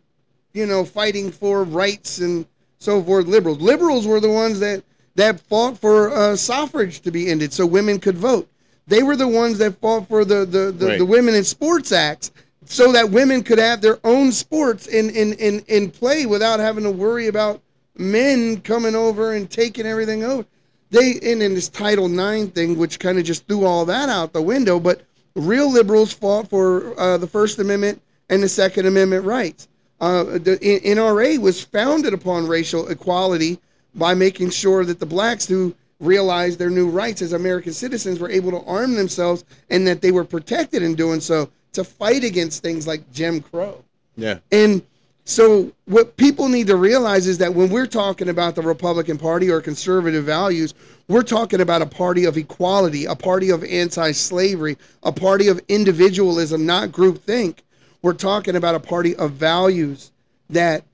[0.53, 2.47] you know, fighting for rights and
[2.79, 3.27] so forth.
[3.27, 3.61] Liberals.
[3.61, 4.83] Liberals were the ones that
[5.17, 8.49] that fought for uh, suffrage to be ended so women could vote.
[8.87, 10.99] They were the ones that fought for the the, the, Right.
[10.99, 12.33] the Women in Sports Acts
[12.67, 16.85] so that women could have their own sports in, in, in, in play without having
[16.85, 17.61] to worry about
[17.97, 20.47] men coming over and taking everything over.
[20.91, 24.33] They and in this Title IX thing, which kind of just threw all that out
[24.33, 25.03] the window, but
[25.35, 29.69] real liberals fought for uh, the First Amendment and the Second Amendment rights.
[30.01, 33.59] Uh, the NRA was founded upon racial equality
[33.95, 38.29] by making sure that the blacks who realized their new rights as American citizens were
[38.29, 42.63] able to arm themselves and that they were protected in doing so to fight against
[42.63, 43.83] things like Jim Crow.
[44.17, 44.39] Yeah.
[44.53, 44.83] And
[45.25, 49.51] so, what people need to realize is that when we're talking about the Republican Party
[49.51, 50.75] or conservative values,
[51.09, 55.61] we're talking about a party of equality, a party of anti slavery, a party of
[55.69, 57.59] individualism, not groupthink.
[58.03, 60.13] We're talking about a party of values
[60.51, 60.85] that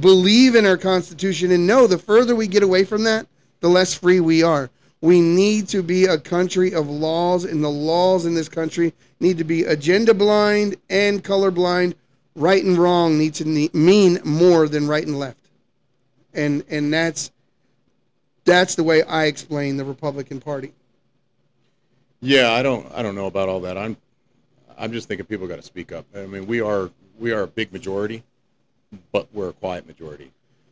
[0.00, 3.26] believe in our Constitution and know the further we get away from that,
[3.60, 4.70] the less free we are.
[5.00, 9.38] We need to be a country of laws, and the laws in this country need
[9.38, 11.94] to be agenda blind and color blind
[12.34, 15.48] right and wrong need to mean more than right and left
[16.34, 17.32] and and that's
[18.46, 20.72] that's the way i explain the republican party
[22.20, 23.76] Yeah, I don't I don't know about all that.
[23.76, 23.94] I'm
[24.78, 26.04] I'm just thinking people got to speak up.
[26.16, 28.22] I mean, we are we are a big majority,
[29.12, 30.30] but we're a quiet majority.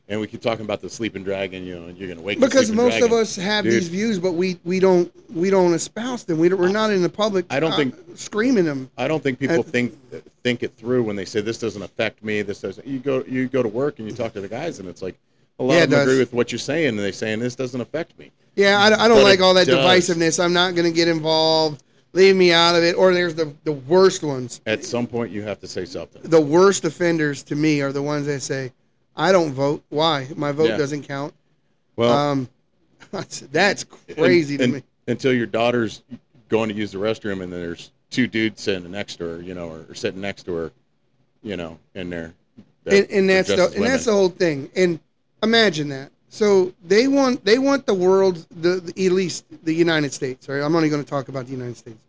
[0.08, 2.40] And we keep talking about the sleeping dragon, you know, and you're going to wake
[2.40, 3.72] because most of us have Dude.
[3.74, 7.02] these views but we we don't we don't espouse them we don't, we're not in
[7.02, 9.96] the public I don't uh, think- screaming them I don't think people Uh, think
[10.42, 12.40] think it through when they say this doesn't affect me.
[12.42, 12.87] This doesn't.
[12.87, 15.16] You go you go to work and you talk to the guys, and it's like
[15.59, 17.81] a lot Yeah, of them agree with what you're saying, and they're saying this doesn't
[17.81, 18.31] affect me.
[18.57, 20.09] yeah i, I don't But like all that does.
[20.09, 23.53] divisiveness i'm not going to get involved leave me out of it or there's the
[23.64, 26.23] the worst ones At some point, you have to say something.
[26.23, 28.73] the worst offenders to me are the ones that say
[29.17, 30.77] i don't vote why my vote Yeah.
[30.77, 31.33] doesn't count
[31.97, 32.49] Well, um
[33.53, 33.85] that's,
[34.17, 36.03] crazy un- to un- me Until your daughter's
[36.49, 39.55] going to use the restroom, and then there's two dudes sitting next to her, you
[39.55, 40.73] know, or, or sitting next to her,
[41.43, 42.33] you know, in there.
[42.85, 44.71] that and, and that's the and that's the whole thing.
[44.77, 44.99] And
[45.44, 46.11] imagine that.
[46.28, 50.48] So they want they want the world, the, the at least the United States.
[50.48, 50.62] Right?
[50.62, 52.02] I'm only going to talk about the United States.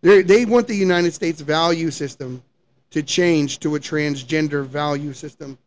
[0.00, 2.42] They they want the United States value system
[2.90, 5.58] to change to a transgender value system.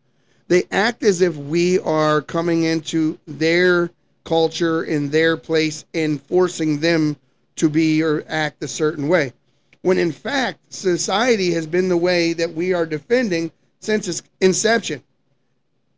[0.47, 3.91] They act as if we are coming into their
[4.23, 7.15] culture in their place and forcing them
[7.57, 9.33] to be or act a certain way
[9.81, 15.01] when in fact society has been the way that we are defending since its inception.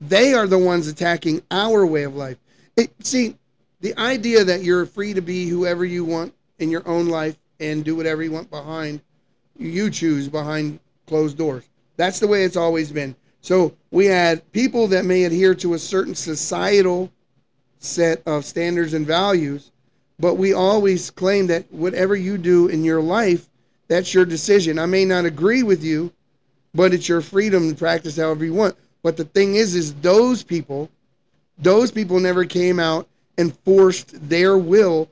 [0.07, 2.37] They are the ones attacking our way of life.
[2.75, 3.35] It, see,
[3.79, 7.85] the idea that you're free to be whoever you want in your own life and
[7.85, 9.01] do whatever you want behind
[9.57, 11.63] you choose behind closed doors.
[11.95, 13.15] That's the way it's always been.
[13.41, 17.11] So we had people that may adhere to a certain societal
[17.79, 19.71] set of standards and values,
[20.19, 23.49] but we always claim that whatever you do in your life,
[23.87, 24.79] that's your decision.
[24.79, 26.11] I may not agree with you,
[26.73, 28.75] but it's your freedom to practice however you want.
[29.03, 30.89] But the thing is, is those people,
[31.59, 35.09] those people never came out and forced their will.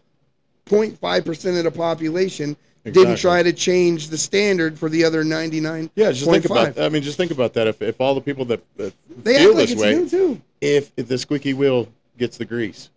[0.65, 5.89] 0.5% of the population didn't try to change the standard for the other 99.
[5.95, 6.79] Yeah, just think about.
[6.79, 7.67] I mean, just think about that.
[7.67, 10.09] If, if all the people that, that They feel act like this it's way, new
[10.09, 10.41] too.
[10.61, 12.89] if, if the squeaky wheel gets the grease,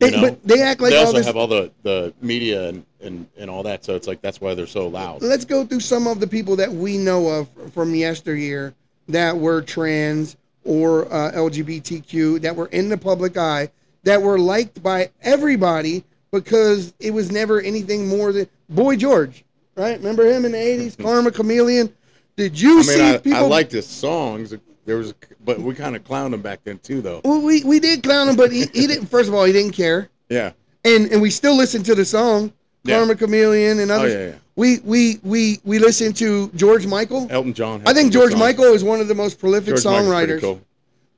[0.00, 0.22] you They, know?
[0.30, 1.26] but they act like they also this.
[1.26, 3.84] have all the, the media and, and, and all that.
[3.84, 5.22] So it's like that's why they're so loud.
[5.22, 8.74] let's go through some of the people that we know of from yesteryear
[9.08, 13.68] that were trans or uh, LGBTQ that were in the public eye
[14.04, 19.44] that were liked by everybody because it was never anything more than Boy George,
[19.76, 19.98] right?
[19.98, 21.92] Remember him in the '80s, Karma Chameleon.
[22.36, 23.38] Did you I mean, see I, people?
[23.38, 24.54] I liked his songs.
[24.84, 27.20] There was, but we kind of clowned him back then too, though.
[27.24, 29.06] Well, we we did clown him, but he, he didn't.
[29.06, 30.52] First of all, he didn't care, Yeah.
[30.84, 32.52] and and we still listen to the song
[32.84, 32.98] Yeah.
[32.98, 34.12] Karma Chameleon and Oh others.
[34.12, 34.34] yeah, yeah.
[34.56, 37.26] We we we we listen to George Michael.
[37.30, 37.82] Elton John.
[37.86, 38.34] I think George.
[38.34, 40.40] Michael is one of the most prolific George songwriters.
[40.40, 40.60] Cool.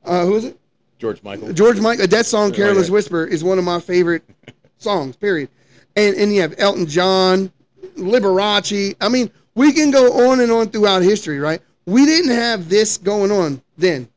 [0.05, 0.59] Uh, who is it?
[0.99, 1.53] George Michael.
[1.53, 2.07] George Michael.
[2.07, 2.95] That song, Oh, "Careless yeah.
[2.95, 4.23] Whisper," is one of my favorite
[4.79, 5.17] songs.
[5.17, 5.49] Period.
[5.97, 7.51] And and you have Elton John,
[7.97, 8.95] Liberace.
[9.01, 11.61] I mean, we can go on and on throughout history, right?
[11.87, 14.09] We didn't have this going on then.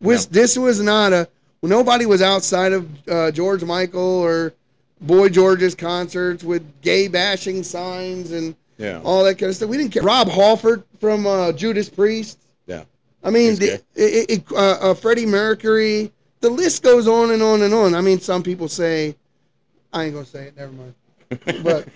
[0.00, 1.28] Was this was not a
[1.62, 4.54] nobody was outside of uh, George Michael or
[5.00, 9.00] Boy George's concerts with gay bashing signs and Yeah.
[9.04, 9.68] all that kind of stuff.
[9.68, 10.02] We didn't care.
[10.02, 12.38] Rob Halford from uh, Judas Priest.
[12.66, 12.84] Yeah.
[13.22, 16.12] I mean, the, it, it, uh, uh, Freddie Mercury.
[16.40, 17.94] The list goes on and on and on.
[17.94, 19.16] I mean, some people say,
[19.92, 20.56] I ain't gonna say it.
[20.56, 20.94] Never mind.
[21.62, 21.86] But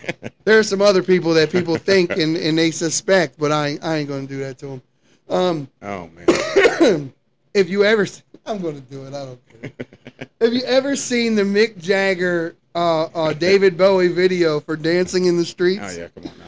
[0.44, 3.96] there are some other people that people think and, and they suspect, but I I
[3.96, 4.82] ain't gonna do that to them.
[5.30, 7.12] Um, Oh man.
[7.54, 8.06] if you ever,
[8.44, 9.14] I'm gonna do it.
[9.14, 9.72] I don't care.
[10.40, 15.36] Have you ever seen the Mick Jagger, uh, uh, David Bowie video for "Dancing in
[15.36, 15.82] the Streets"?
[15.82, 16.08] Oh yeah.
[16.14, 16.44] Come on now.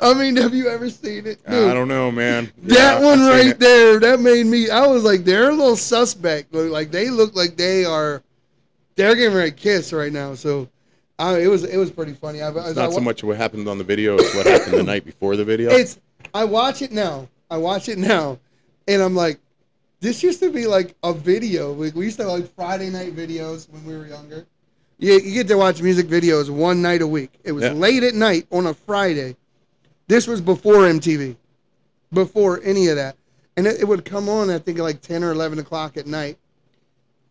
[0.00, 1.38] I mean, have you ever seen it?
[1.48, 2.52] Dude, I don't know, man.
[2.64, 3.60] that Yeah, one right it.
[3.60, 4.68] there, that made me.
[4.68, 6.52] I was like, they're a little suspect.
[6.52, 8.22] Like they look like they are.
[8.96, 10.34] They're getting ready to kiss right now.
[10.34, 10.68] So,
[11.18, 12.42] I, it was it was pretty funny.
[12.42, 14.74] I, It's as not I so much what happened on the video; it's what happened
[14.74, 15.70] the night before the video.
[15.70, 15.98] It's
[16.32, 17.28] I watch it now.
[17.50, 18.38] I watch it now,
[18.88, 19.38] and I'm like,
[20.00, 21.72] this used to be like a video.
[21.72, 24.44] Like we used to have like Friday night videos when we were younger.
[25.04, 27.30] You, you get to watch music videos one night a week.
[27.44, 27.72] It was Yeah.
[27.72, 29.36] late at night on a Friday.
[30.08, 31.36] This was before MTV.
[32.12, 33.16] before any of that,
[33.56, 34.48] and it, it would come on.
[34.48, 36.38] I think at like ten or eleven o'clock at night.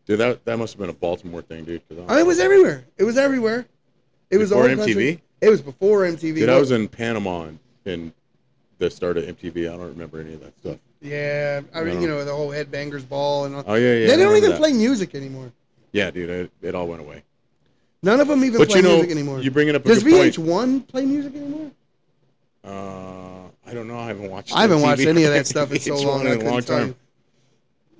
[0.05, 1.81] Dude, that that must have been a Baltimore thing, dude.
[1.91, 2.83] I- Oh, it was everywhere.
[2.97, 3.65] It was everywhere.
[4.29, 4.93] It was Before whole country.
[4.93, 5.19] MTV?
[5.41, 6.35] It was before MTV.
[6.35, 8.13] Dude, I was in Panama in, in
[8.79, 9.67] the start of MTV.
[9.71, 10.77] I don't remember any of that stuff.
[11.01, 12.01] Yeah, I mean, No.
[12.01, 13.63] you know, the whole Headbangers Ball and all.
[13.67, 14.07] Oh yeah, yeah.
[14.07, 14.59] they don't even that.
[14.59, 15.51] play music anymore.
[15.91, 17.23] Yeah, dude, it, it all went away.
[18.03, 19.39] None of them even But play you know, music anymore.
[19.41, 20.33] you bringing up a Does good.
[20.33, 21.71] VH1 play music anymore?
[22.63, 23.97] Uh, I don't know.
[23.97, 24.53] I haven't watched.
[24.55, 24.83] I haven't MTV.
[24.83, 26.27] watched any of that stuff in so long.
[26.27, 26.87] In a long time.
[26.89, 26.95] you.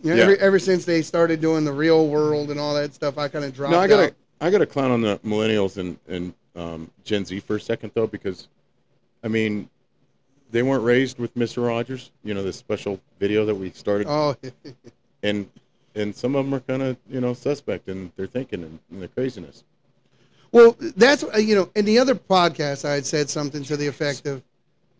[0.04, 0.24] Yeah, Yeah.
[0.24, 3.46] Ever, ever since they started doing the real world and all that stuff, I kind
[3.46, 4.10] of dropped No, I got out.
[4.10, 7.62] to I got to clown on the millennials and and um, Gen Z for a
[7.62, 8.50] second though, because
[9.24, 9.70] I mean,
[10.52, 12.12] they weren't raised with Mister Rogers.
[12.26, 14.36] You know, this special video that we started, Oh,
[15.24, 15.50] and
[15.96, 19.02] and some of them are kind of you know suspect in their thinking and, and
[19.02, 19.64] their craziness.
[20.54, 21.70] Well, that's uh, you know.
[21.76, 24.42] In the other podcast, I had said something to the effect of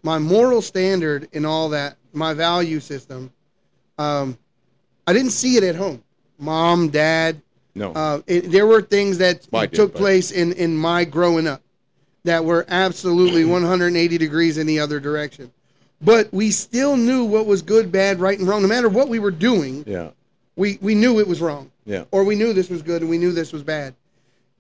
[0.02, 3.32] my moral standard and all that, my value system.
[3.98, 4.38] Um,
[5.08, 6.04] I didn't see it at home.
[6.40, 7.42] Mom, dad,
[7.76, 11.06] No, uh, it, there were things that Mine did, took but- place in in my
[11.06, 11.62] growing up
[12.24, 15.52] that were absolutely 180 degrees in the other direction.
[16.02, 18.62] But we still knew what was good, bad, right, and wrong.
[18.62, 20.10] No matter what we were doing, yeah,
[20.58, 21.72] we, we knew it was wrong.
[21.86, 23.94] yeah, Or we knew this was good and we knew this was bad.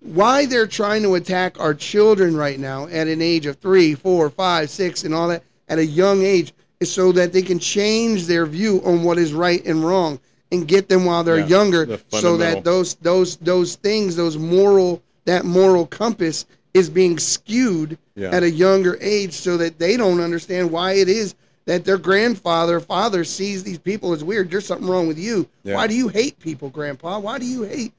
[0.03, 4.29] Why they're trying to attack our children right now at an age of three, four,
[4.29, 8.27] five, six, and all that at a young age is so that they can change
[8.27, 10.19] their view on what is right and wrong
[10.51, 14.37] and get them while they're Yeah, younger the so that those those those things, those
[14.37, 18.29] moral that moral compass is being skewed Yeah.
[18.31, 21.33] at a younger age so that they don't understand why it is
[21.65, 24.51] that their grandfather father sees these people as weird.
[24.51, 25.47] There's something wrong with you.
[25.63, 25.75] Yeah.
[25.75, 27.19] Why do you hate people, Grandpa?
[27.19, 27.93] Why do you hate?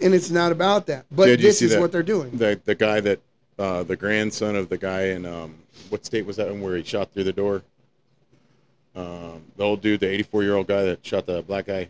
[0.00, 1.06] And it's not about that.
[1.10, 2.30] But Did this is that- what they're doing.
[2.36, 3.18] the the guy that
[3.58, 5.54] uh, the grandson of the guy in um,
[5.88, 7.62] what state was that one where he shot through the door?
[8.94, 11.88] Um, the old dude, the 84 year old guy that shot the black guy,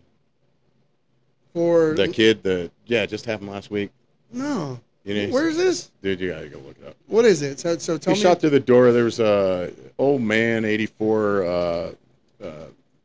[1.52, 3.90] For the kid, the yeah, it just happened last week.
[4.32, 5.90] no, You know, where's this?
[6.02, 6.20] dude?
[6.20, 6.96] You gotta go look it up.
[7.06, 7.60] What is it?
[7.60, 8.22] So, so tell he me.
[8.22, 8.92] shot through the door.
[8.92, 11.92] There was a old man, 84 uh,
[12.42, 12.50] uh,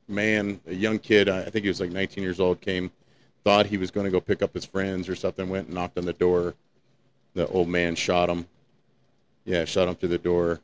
[0.08, 1.30] man, a young kid.
[1.30, 2.60] I I think he was like 19 years old.
[2.60, 2.92] Came,
[3.43, 5.49] thought he was going to go pick up his friends or something.
[5.49, 6.54] Went and knocked on the door.
[7.34, 8.45] The old man shot him.
[9.45, 10.60] Yeah, shot him through the door.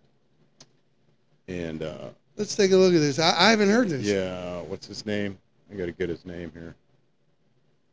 [1.47, 3.19] And uh, Let's take a look at this.
[3.19, 4.05] I, I haven't heard this.
[4.05, 5.37] yeah, what's his name?
[5.71, 6.75] I got to get his name here.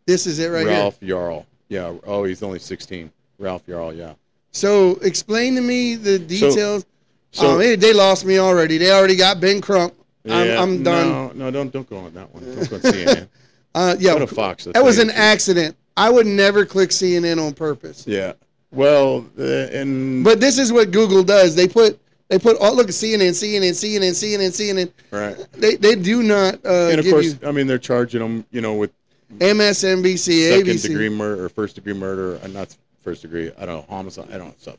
[0.06, 0.76] This is it right here.
[0.76, 1.46] Ralph Yarl.
[1.68, 1.94] Yeah.
[2.06, 3.10] Oh, he's only 16.
[3.38, 3.96] Ralph Yarl.
[3.96, 4.14] Yeah.
[4.52, 6.84] So explain to me the details.
[7.32, 8.78] So oh, they, they lost me already.
[8.78, 9.94] They already got Ben Crump.
[10.26, 11.08] I'm, I'm done.
[11.08, 12.44] No, no, don't don't go on that one.
[12.44, 13.28] Don't go on CNN.
[13.74, 14.64] Uh, yeah, Go to Fox.
[14.64, 15.76] that was an accident.
[15.96, 18.06] I would never click CNN on purpose.
[18.06, 18.32] Yeah.
[18.72, 21.54] Well, uh, and But this is what Google does.
[21.54, 24.92] They put they put all look at CNN, CNN, CNN, CNN, CNN.
[25.10, 28.60] right, They they do not uh, and of course, I mean, they're charging them, you
[28.60, 28.90] know, with
[29.38, 30.82] MSNBC, second ABC.
[30.82, 33.50] degree murder or first degree murder, uh, not first degree.
[33.58, 34.28] I don't know homicide.
[34.32, 34.76] I don't know stuff.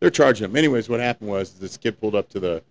[0.00, 0.56] They're charging them.
[0.56, 2.62] Anyways, what happened was this kid pulled up to the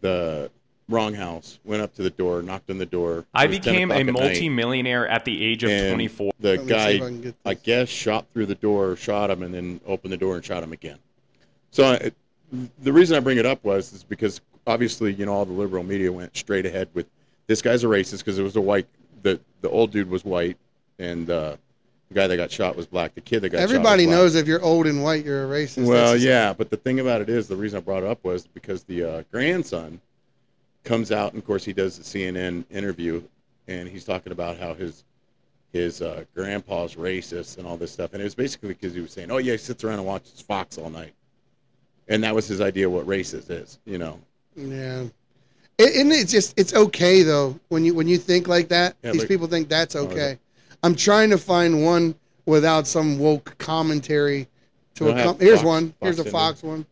[0.00, 0.50] the
[0.88, 3.24] wrong house, went up to the door, knocked on the door.
[3.34, 6.32] I It was 10 became a o'clock at multi-millionaire at the age of and 24.
[6.40, 9.80] The Let me I guy, I guess, shot through the door, shot him, and then
[9.86, 10.98] opened the door and shot him again.
[11.70, 12.12] So I,
[12.82, 15.82] the reason I bring it up was is because obviously you know all the liberal
[15.82, 17.06] media went straight ahead with
[17.46, 18.86] this guy's a racist because it was a white
[19.22, 20.56] the the old dude was white
[20.98, 21.56] and uh,
[22.08, 23.14] the guy that got shot was black.
[23.14, 24.16] The kid that got Everybody shot was black.
[24.16, 25.86] knows if you're old and white, you're a racist.
[25.86, 28.46] Well, yeah, but the thing about it is, the reason I brought it up was
[28.46, 30.00] because the uh, grandson
[30.84, 33.22] comes out, and of course he does the CNN interview,
[33.68, 35.04] and he's talking about how his
[35.72, 39.12] his uh, grandpa's racist and all this stuff, and it was basically because he was
[39.12, 41.14] saying, "Oh yeah, he sits around and watches Fox all night,"
[42.08, 44.20] and that was his idea of what racist is, you know.
[44.56, 45.04] Yeah.
[45.80, 48.94] And it's just it's okay though when you when you think like that.
[49.02, 50.32] Yeah, these people think that's Oh, okay.
[50.32, 50.38] it?
[50.84, 52.14] I'm trying to find one
[52.46, 54.46] without some woke commentary.
[54.96, 55.94] To a com- here's Fox- one.
[56.00, 56.86] Here's a Fox one.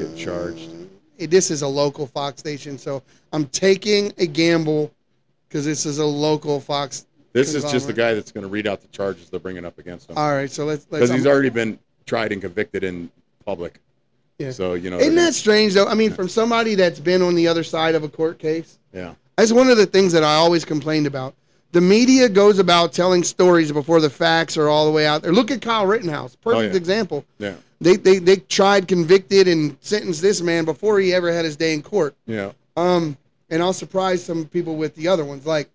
[0.00, 0.70] Get charged.
[1.18, 4.90] This is a local Fox station, so I'm taking a gamble
[5.48, 7.06] because this is a local Fox.
[7.32, 9.78] This is just the guy that's going to read out the charges they're bringing up
[9.78, 11.02] against him All right, so let's let's.
[11.02, 13.10] because he's already been tried and convicted in
[13.44, 13.80] public.
[14.38, 14.50] Yeah.
[14.50, 15.86] So you know, Isn't that strange though?
[15.86, 18.78] I mean, from somebody that's been on the other side of a court case.
[18.92, 19.14] yeah.
[19.36, 21.34] That's one of the things that I always complained about.
[21.72, 25.32] The media goes about telling stories before the facts are all the way out there.
[25.32, 26.76] Look at Kyle Rittenhouse, perfect Oh, yeah.
[26.76, 27.24] example.
[27.38, 27.54] Yeah.
[27.80, 31.72] They, they they tried, convicted, and sentenced this man before he ever had his day
[31.72, 32.14] in court.
[32.26, 32.52] Yeah.
[32.76, 33.16] Um,
[33.48, 35.68] and I'll surprise some people with the other ones, like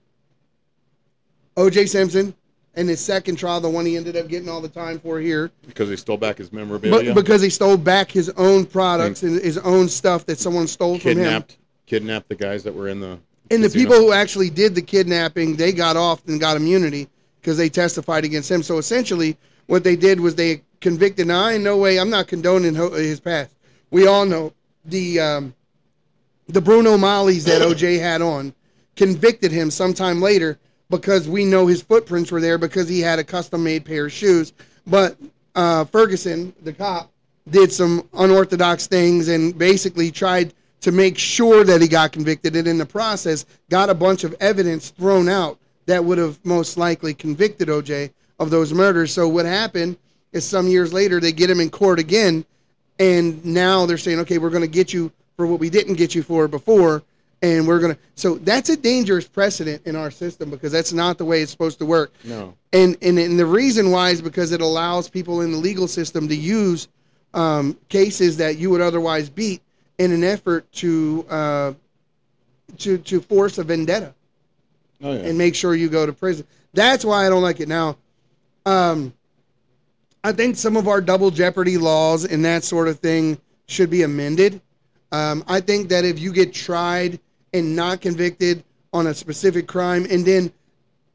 [1.58, 1.88] O.J.
[1.88, 2.34] Simpson,
[2.76, 5.52] and his second trial, the one he ended up getting all the time for here,
[5.66, 7.14] because he stole back his memorabilia.
[7.14, 11.00] but because he stole back his own products and his own stuff that someone stole
[11.00, 11.18] from him.
[11.18, 13.18] kidnapped kidnapped the guys that were in the
[13.52, 17.08] And the people who actually did the kidnapping, they got off and got immunity
[17.42, 18.64] because they testified against him.
[18.64, 19.38] So essentially,
[19.68, 21.26] what they did was they convicted.
[21.26, 23.56] Now, I in no way, I'm not condoning his past.
[23.90, 24.54] We all know
[24.86, 25.56] the um,
[26.48, 28.54] the Bruno Maglis that OJ had on
[28.96, 30.60] convicted him sometime later
[30.92, 34.12] because we know his footprints were there because he had a custom made pair of
[34.12, 34.54] shoes.
[34.86, 35.18] But
[35.56, 37.12] uh, Ferguson, the cop,
[37.50, 42.68] did some unorthodox things and basically tried to make sure that he got convicted and
[42.68, 45.58] in the process got a bunch of evidence thrown out
[45.88, 49.12] that would have most likely convicted OJ of those murders.
[49.12, 49.98] So what happened
[50.36, 52.46] is some years later they get him in court again
[53.00, 56.16] and now they're saying, okay, we're going to get you for what we didn't get
[56.16, 57.04] you for before,
[57.42, 58.00] and we're going to.
[58.16, 61.80] So that's a dangerous precedent in our system because that's not the way it's supposed
[61.80, 62.14] to work.
[62.24, 65.88] no And and, and the reason why is because it allows people in the legal
[65.88, 66.88] system to use
[67.34, 69.62] um, cases that you would otherwise beat
[69.98, 71.74] in an effort to uh,
[72.78, 74.14] to to force a vendetta
[75.04, 76.48] oh yeah and make sure you go to prison.
[76.74, 77.68] That's why I don't like it.
[77.68, 77.98] Now,
[78.66, 79.14] um,
[80.26, 84.02] I think some of our double jeopardy laws and that sort of thing should be
[84.02, 84.60] amended.
[85.12, 87.20] Um, I think that if you get tried
[87.54, 90.52] and not convicted on a specific crime, and then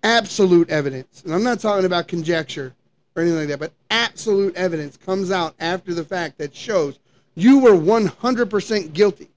[0.05, 2.73] absolute evidence, and I'm not talking about conjecture
[3.17, 7.01] or anything like that, but absolute evidence comes out after the fact that shows
[7.35, 9.29] you were 100% guilty,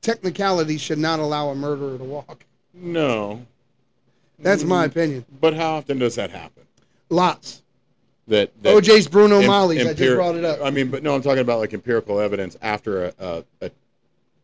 [0.00, 2.44] technicality should not allow a murderer to walk.
[2.72, 3.44] no
[4.38, 5.24] That's my opinion.
[5.40, 6.62] but how often does that happen
[7.10, 7.62] Lots.
[8.28, 9.86] That, that OJ's Bruno em- Magli's.
[9.86, 10.60] I just brought it up.
[10.62, 13.70] I mean, but no, I'm talking about like empirical evidence after a, a, a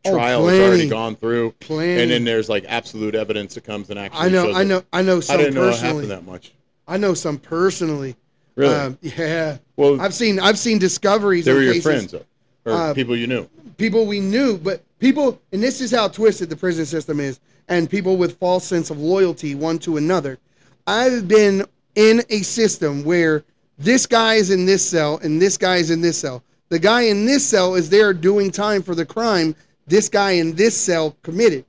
[0.05, 0.89] Oh, trial has already plenty.
[0.91, 2.01] gone through, Plenty.
[2.03, 4.21] and then there's like absolute evidence that comes and actually.
[4.21, 4.45] I know.
[4.47, 4.65] shows I it.
[4.67, 4.83] know.
[4.93, 6.07] I know I some didn't know it personally.
[6.07, 6.53] happened that much.
[6.87, 8.17] I know some personally.
[8.55, 8.75] Really?
[8.75, 9.59] Um, yeah.
[9.77, 10.39] well, I've seen.
[10.39, 11.45] I've seen discoveries.
[11.47, 12.23] they of were your cases- friends or,
[12.65, 13.49] or Uh, people you knew.
[13.77, 17.91] people we knew, but people, and this is how twisted the prison system is, and
[17.91, 20.39] people with false sense of loyalty one to another.
[20.87, 21.65] I've been
[21.97, 23.43] in a system where
[23.79, 26.43] this guy is in this cell and this guy is in this cell.
[26.69, 29.55] The guy in this cell is there doing time for the crime
[29.89, 31.65] this guy in this cell committed.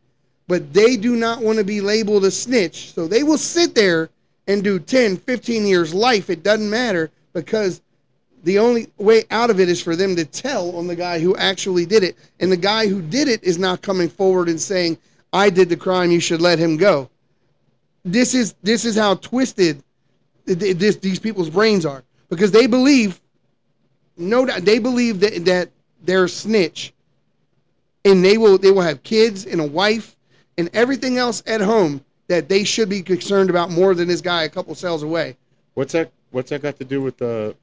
[0.48, 2.94] But they do not want to be labeled a snitch.
[2.94, 4.10] So they will sit there
[4.48, 6.30] and do 10, 15 years life.
[6.30, 7.82] It doesn't matter because
[8.44, 11.36] the only way out of it is for them to tell on the guy who
[11.38, 12.18] actually did it.
[12.40, 14.98] And the guy who did it is not coming forward and saying,
[15.32, 17.10] I did the crime, you should let him go.
[18.04, 19.84] This is this is how twisted
[20.56, 22.04] this, these people's brains are.
[22.30, 23.20] Because they believe,
[24.18, 25.70] no doubt, they believe that, that
[26.04, 26.94] they're a snitch.
[28.06, 30.16] And they will they will have kids and a wife
[30.58, 34.44] and everything else at home that they should be concerned about more than this guy
[34.44, 35.36] a couple cells away.
[35.74, 36.12] What's that?
[36.32, 37.56] What's that got to do with the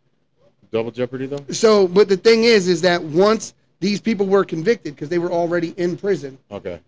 [0.72, 1.44] double jeopardy though?
[1.52, 5.30] So, but the thing is, is that once these people were convicted because they were
[5.30, 6.80] already in prison, Okay.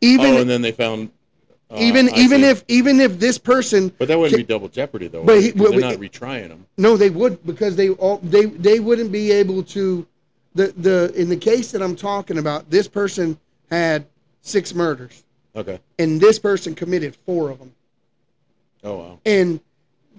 [0.00, 1.10] even oh, and then they found.
[1.70, 2.48] Uh, even even see.
[2.48, 5.24] if even if this person, But that wouldn't ca- be double jeopardy though.
[5.24, 5.56] But he- it?
[5.56, 6.66] 'Cause but- they're not retrying them.
[6.76, 10.06] no, they would because they all they they wouldn't be able to.
[10.54, 13.36] The the in the case that I'm talking about, this person
[13.70, 14.06] had
[14.42, 15.24] six murders,
[15.56, 15.80] Okay.
[15.98, 17.72] and this person committed four of them.
[18.84, 19.18] Oh wow.
[19.24, 19.58] and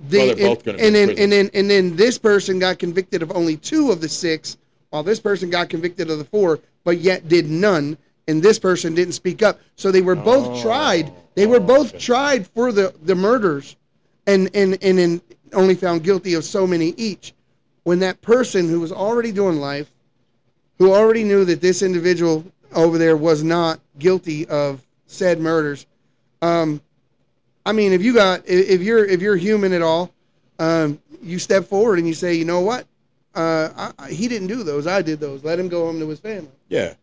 [0.09, 3.55] the Well, and, and then and then and then this person got convicted of only
[3.55, 4.57] two of the six,
[4.89, 7.97] while this person got convicted of the four, but yet did none,
[8.28, 9.59] and this person didn't speak up.
[9.76, 11.11] So they were both Oh, tried.
[11.36, 13.76] They were oh, both tried for the the murders,
[14.28, 15.21] and and and then
[15.53, 17.34] only found guilty of so many each.
[17.84, 19.91] When that person who was already doing life,
[20.80, 25.86] who already knew that this individual over there was not guilty of said murders,
[26.41, 26.82] um,
[27.65, 30.11] I mean, if you got, if if you're, if you're human at all,
[30.59, 32.88] um, you step forward and you say, you know what,
[33.36, 35.43] uh, I, I, he didn't do those, I did those.
[35.43, 36.51] Let him go home to his family.
[36.69, 36.95] Yeah.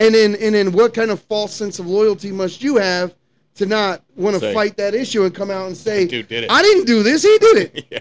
[0.00, 3.14] And then, and then, what kind of false sense of loyalty must you have
[3.56, 6.50] to not want to fight that issue and come out and say, dude did it.
[6.50, 7.86] I didn't do this, he did it.
[7.90, 7.98] yeah.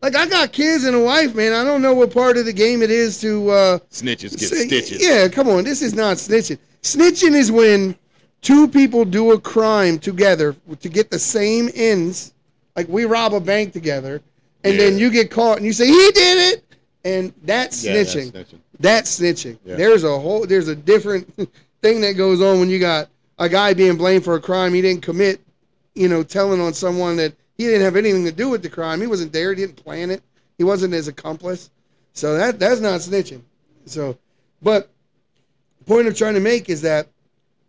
[0.00, 1.52] Like I got kids and a wife, man.
[1.52, 3.50] I don't know what part of the game it is to.
[3.50, 5.02] Uh, Snitches get Say- stitches.
[5.02, 5.64] Yeah, come on.
[5.64, 6.58] This is not snitching.
[6.82, 7.96] Snitching is when
[8.42, 12.34] two people do a crime together to get the same ends.
[12.76, 14.20] Like we rob a bank together,
[14.62, 16.64] and then you get caught and you say he did it,
[17.04, 18.60] and that's Yeah, that's snitching.
[18.80, 19.58] That's snitching.
[19.64, 19.76] Yeah.
[19.76, 20.46] There's a whole.
[20.46, 21.32] There's a different
[21.82, 23.08] thing that goes on when you got
[23.38, 25.40] a guy being blamed for a crime he didn't commit.
[25.94, 29.00] You know, telling on someone that he didn't have anything to do with the crime.
[29.00, 29.50] He wasn't there.
[29.50, 30.22] He didn't plan it.
[30.58, 31.70] He wasn't his accomplice.
[32.12, 33.42] So that that's not snitching.
[33.86, 34.16] So,
[34.62, 34.88] but
[35.78, 37.06] the point I'm trying to make is that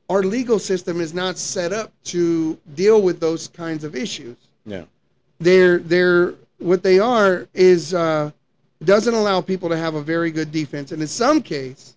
[0.09, 4.37] our legal system is not set up to deal with those kinds of issues.
[4.65, 4.85] Yeah.
[5.39, 8.31] they're they're what they are is uh,
[8.83, 11.95] doesn't allow people to have a very good defense, and in some case,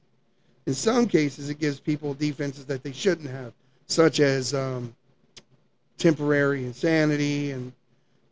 [0.67, 3.53] in some cases, it gives people defenses that they shouldn't have,
[3.87, 4.95] such as um,
[5.97, 7.73] temporary insanity and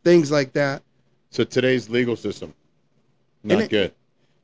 [0.04, 0.82] things like that.
[1.30, 2.54] So today's legal system,
[3.42, 3.92] not it- good.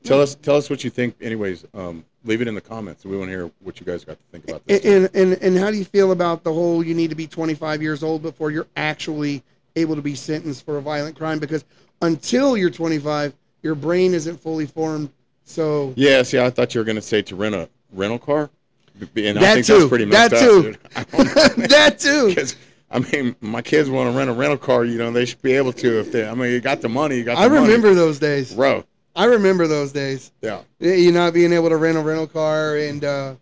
[0.05, 1.15] Tell us, tell us what you think.
[1.21, 3.05] Anyways, um, leave it in the comments.
[3.05, 4.85] We want to hear what you guys got to think about this.
[4.85, 7.29] And, and and and how do you feel about the whole you need to be
[7.29, 9.45] 25 years old before you're actually
[9.77, 11.39] able to be sentenced for a violent crime?
[11.39, 11.65] Because
[12.01, 13.33] until you're 25,
[13.63, 15.11] your brain isn't fully formed.
[15.45, 18.51] So yeah, see, I thought you were going to say to rent a rental car,
[19.17, 19.79] and I think too.
[19.79, 20.63] that's pretty messed That up, too.
[20.63, 20.79] dude.
[20.97, 22.35] I don't know, that too.
[22.91, 24.85] I mean, my kids want to rent a rental car.
[24.85, 26.29] You know, they should be able to if they.
[26.29, 27.17] I mean, you got the money.
[27.17, 27.37] You got.
[27.37, 27.61] The I money.
[27.63, 28.55] remember those days.
[28.55, 28.85] bro.
[29.15, 30.33] I remember those days.
[30.41, 33.35] Yeah, You not being able to rent a rental car, and uh,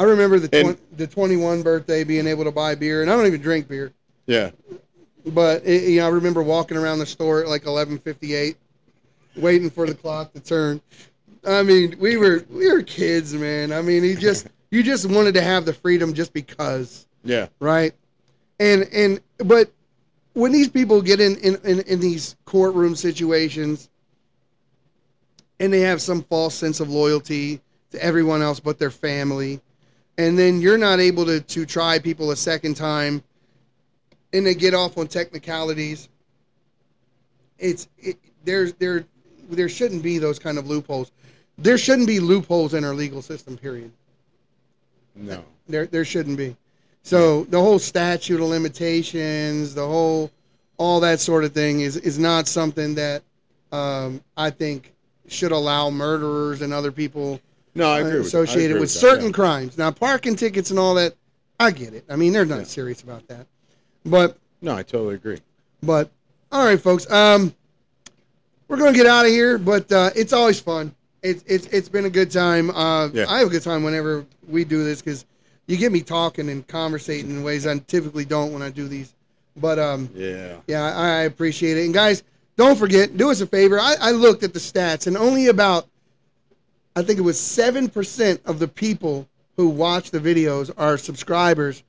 [0.00, 3.26] I remember the And- the 21 birthday being able to buy beer, and I don't
[3.26, 3.92] even drink beer,
[4.26, 4.50] yeah.
[5.26, 8.56] but it, you know I remember walking around the store at like 11:58,
[9.36, 10.80] waiting for the clock to turn.
[11.46, 13.72] I mean, we were we were kids, man.
[13.72, 17.06] I mean, you just you just wanted to have the freedom just because.
[17.24, 17.94] Yeah, right?
[18.58, 19.70] And and but
[20.32, 23.90] when these people get in in, in, in these courtroom situations
[25.60, 27.60] and they have some false sense of loyalty
[27.92, 29.60] to everyone else but their family,
[30.18, 33.22] and then you're not able to to try people a second time
[34.32, 36.08] and they get off on technicalities,
[37.58, 39.04] it's it, there's there
[39.50, 41.10] there shouldn't be those kind of loopholes.
[41.58, 43.90] There shouldn't be loopholes in our legal system, period.
[45.14, 45.44] no.
[45.68, 46.56] There, there shouldn't be.
[47.02, 50.30] So the whole statute of limitations, the whole,
[50.76, 53.22] all that sort of thing is is not something that
[53.72, 54.92] um, I think
[55.26, 57.40] should allow murderers and other people
[57.74, 58.18] No, I uh, agree.
[58.18, 59.32] with- I associated agree with that, certain yeah.
[59.32, 59.76] crimes.
[59.78, 61.14] Now, parking tickets and all that,
[61.58, 62.04] I get it.
[62.08, 62.64] I mean, they're not Yeah.
[62.64, 63.46] serious about that.
[64.04, 65.38] But No, I totally agree.
[65.82, 66.10] but
[66.52, 67.10] all right, folks.
[67.10, 67.52] Um,
[68.68, 70.94] we're gonna get out of here, but uh, it's always fun.
[71.22, 72.70] It's it's it's been a good time.
[72.70, 73.26] Uh, Yeah.
[73.28, 75.24] I have a good time whenever we do this because
[75.66, 79.12] you get me talking and conversating in ways I typically don't when I do these.
[79.56, 80.56] But um, Yeah.
[80.66, 81.84] yeah, I, I appreciate it.
[81.86, 82.22] And guys,
[82.56, 83.80] don't forget, do us a favor.
[83.80, 85.86] I, I looked at the stats, and only about,
[86.94, 91.82] I think it was seven percent of the people who watch the videos are subscribers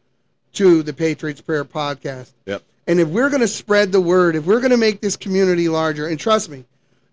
[0.53, 2.31] to the Patriots Prayer podcast.
[2.45, 2.63] Yep.
[2.87, 5.67] And if we're going to spread the word, if we're going to make this community
[5.67, 6.63] larger, and trust me,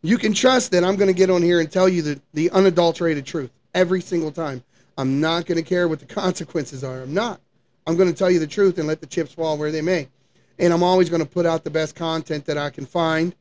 [0.03, 2.51] you can trust that I'm going to get on here and tell you the, the
[2.51, 4.63] unadulterated truth every single time.
[4.97, 7.03] I'm not going to care what the consequences are.
[7.03, 7.41] I'm not.
[7.87, 10.09] I'm going to tell you the truth and let the chips fall where they may.
[10.59, 13.35] And I'm always going to put out the best content that I can find.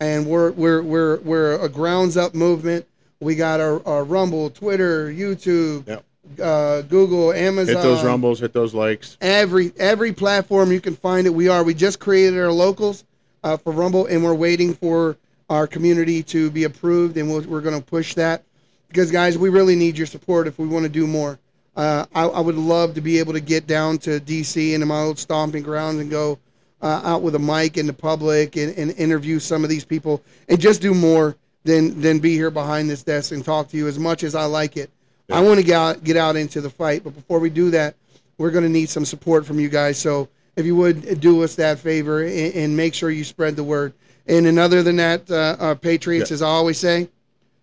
[0.00, 2.86] And we're we're we're we're a grounds up movement.
[3.20, 6.04] We got our, our Rumble, Twitter, YouTube, Yep.
[6.40, 8.40] Uh, Google, Amazon Hit those rumbles.
[8.40, 9.16] Hit those likes.
[9.20, 13.04] every every platform you can find it we are we just created our locals
[13.44, 15.16] uh, for rumble and we're waiting for
[15.50, 18.42] our community to be approved and we'll, we're going to push that
[18.88, 21.38] because guys we really need your support if we want to do more
[21.76, 25.00] uh, I, I would love to be able to get down to dc into my
[25.00, 26.38] old stomping grounds and go
[26.82, 30.22] uh, out with a mic in the public and, and interview some of these people
[30.48, 33.88] and just do more than than be here behind this desk and talk to you
[33.88, 34.88] as much as i like it
[35.32, 37.94] i want to get out, get out into the fight but before we do that
[38.38, 39.98] we're going to need some support from you guys.
[39.98, 43.62] So if you would do us that favor and, and make sure you spread the
[43.62, 43.92] word.
[44.26, 46.34] And, and other than that, uh, uh, Patriots, Yeah.
[46.34, 47.08] as I always say,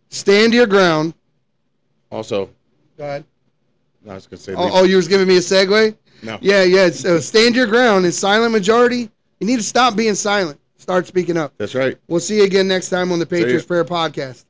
[0.10, 1.16] stand your ground.
[2.12, 2.50] Also,
[2.98, 3.26] Go ahead.
[4.10, 4.54] I was gonna say.
[4.54, 5.96] Oh, oh, you was giving me a segue?
[6.24, 6.38] no.
[6.42, 6.90] Yeah, yeah.
[6.90, 8.06] So stand your ground.
[8.06, 9.10] In silent majority,
[9.40, 10.60] you need to stop being silent.
[10.78, 11.54] Start speaking up.
[11.58, 11.98] That's right.
[12.08, 13.26] We'll see you again next time on the.
[13.26, 14.46] Patriots Prayer Podcast.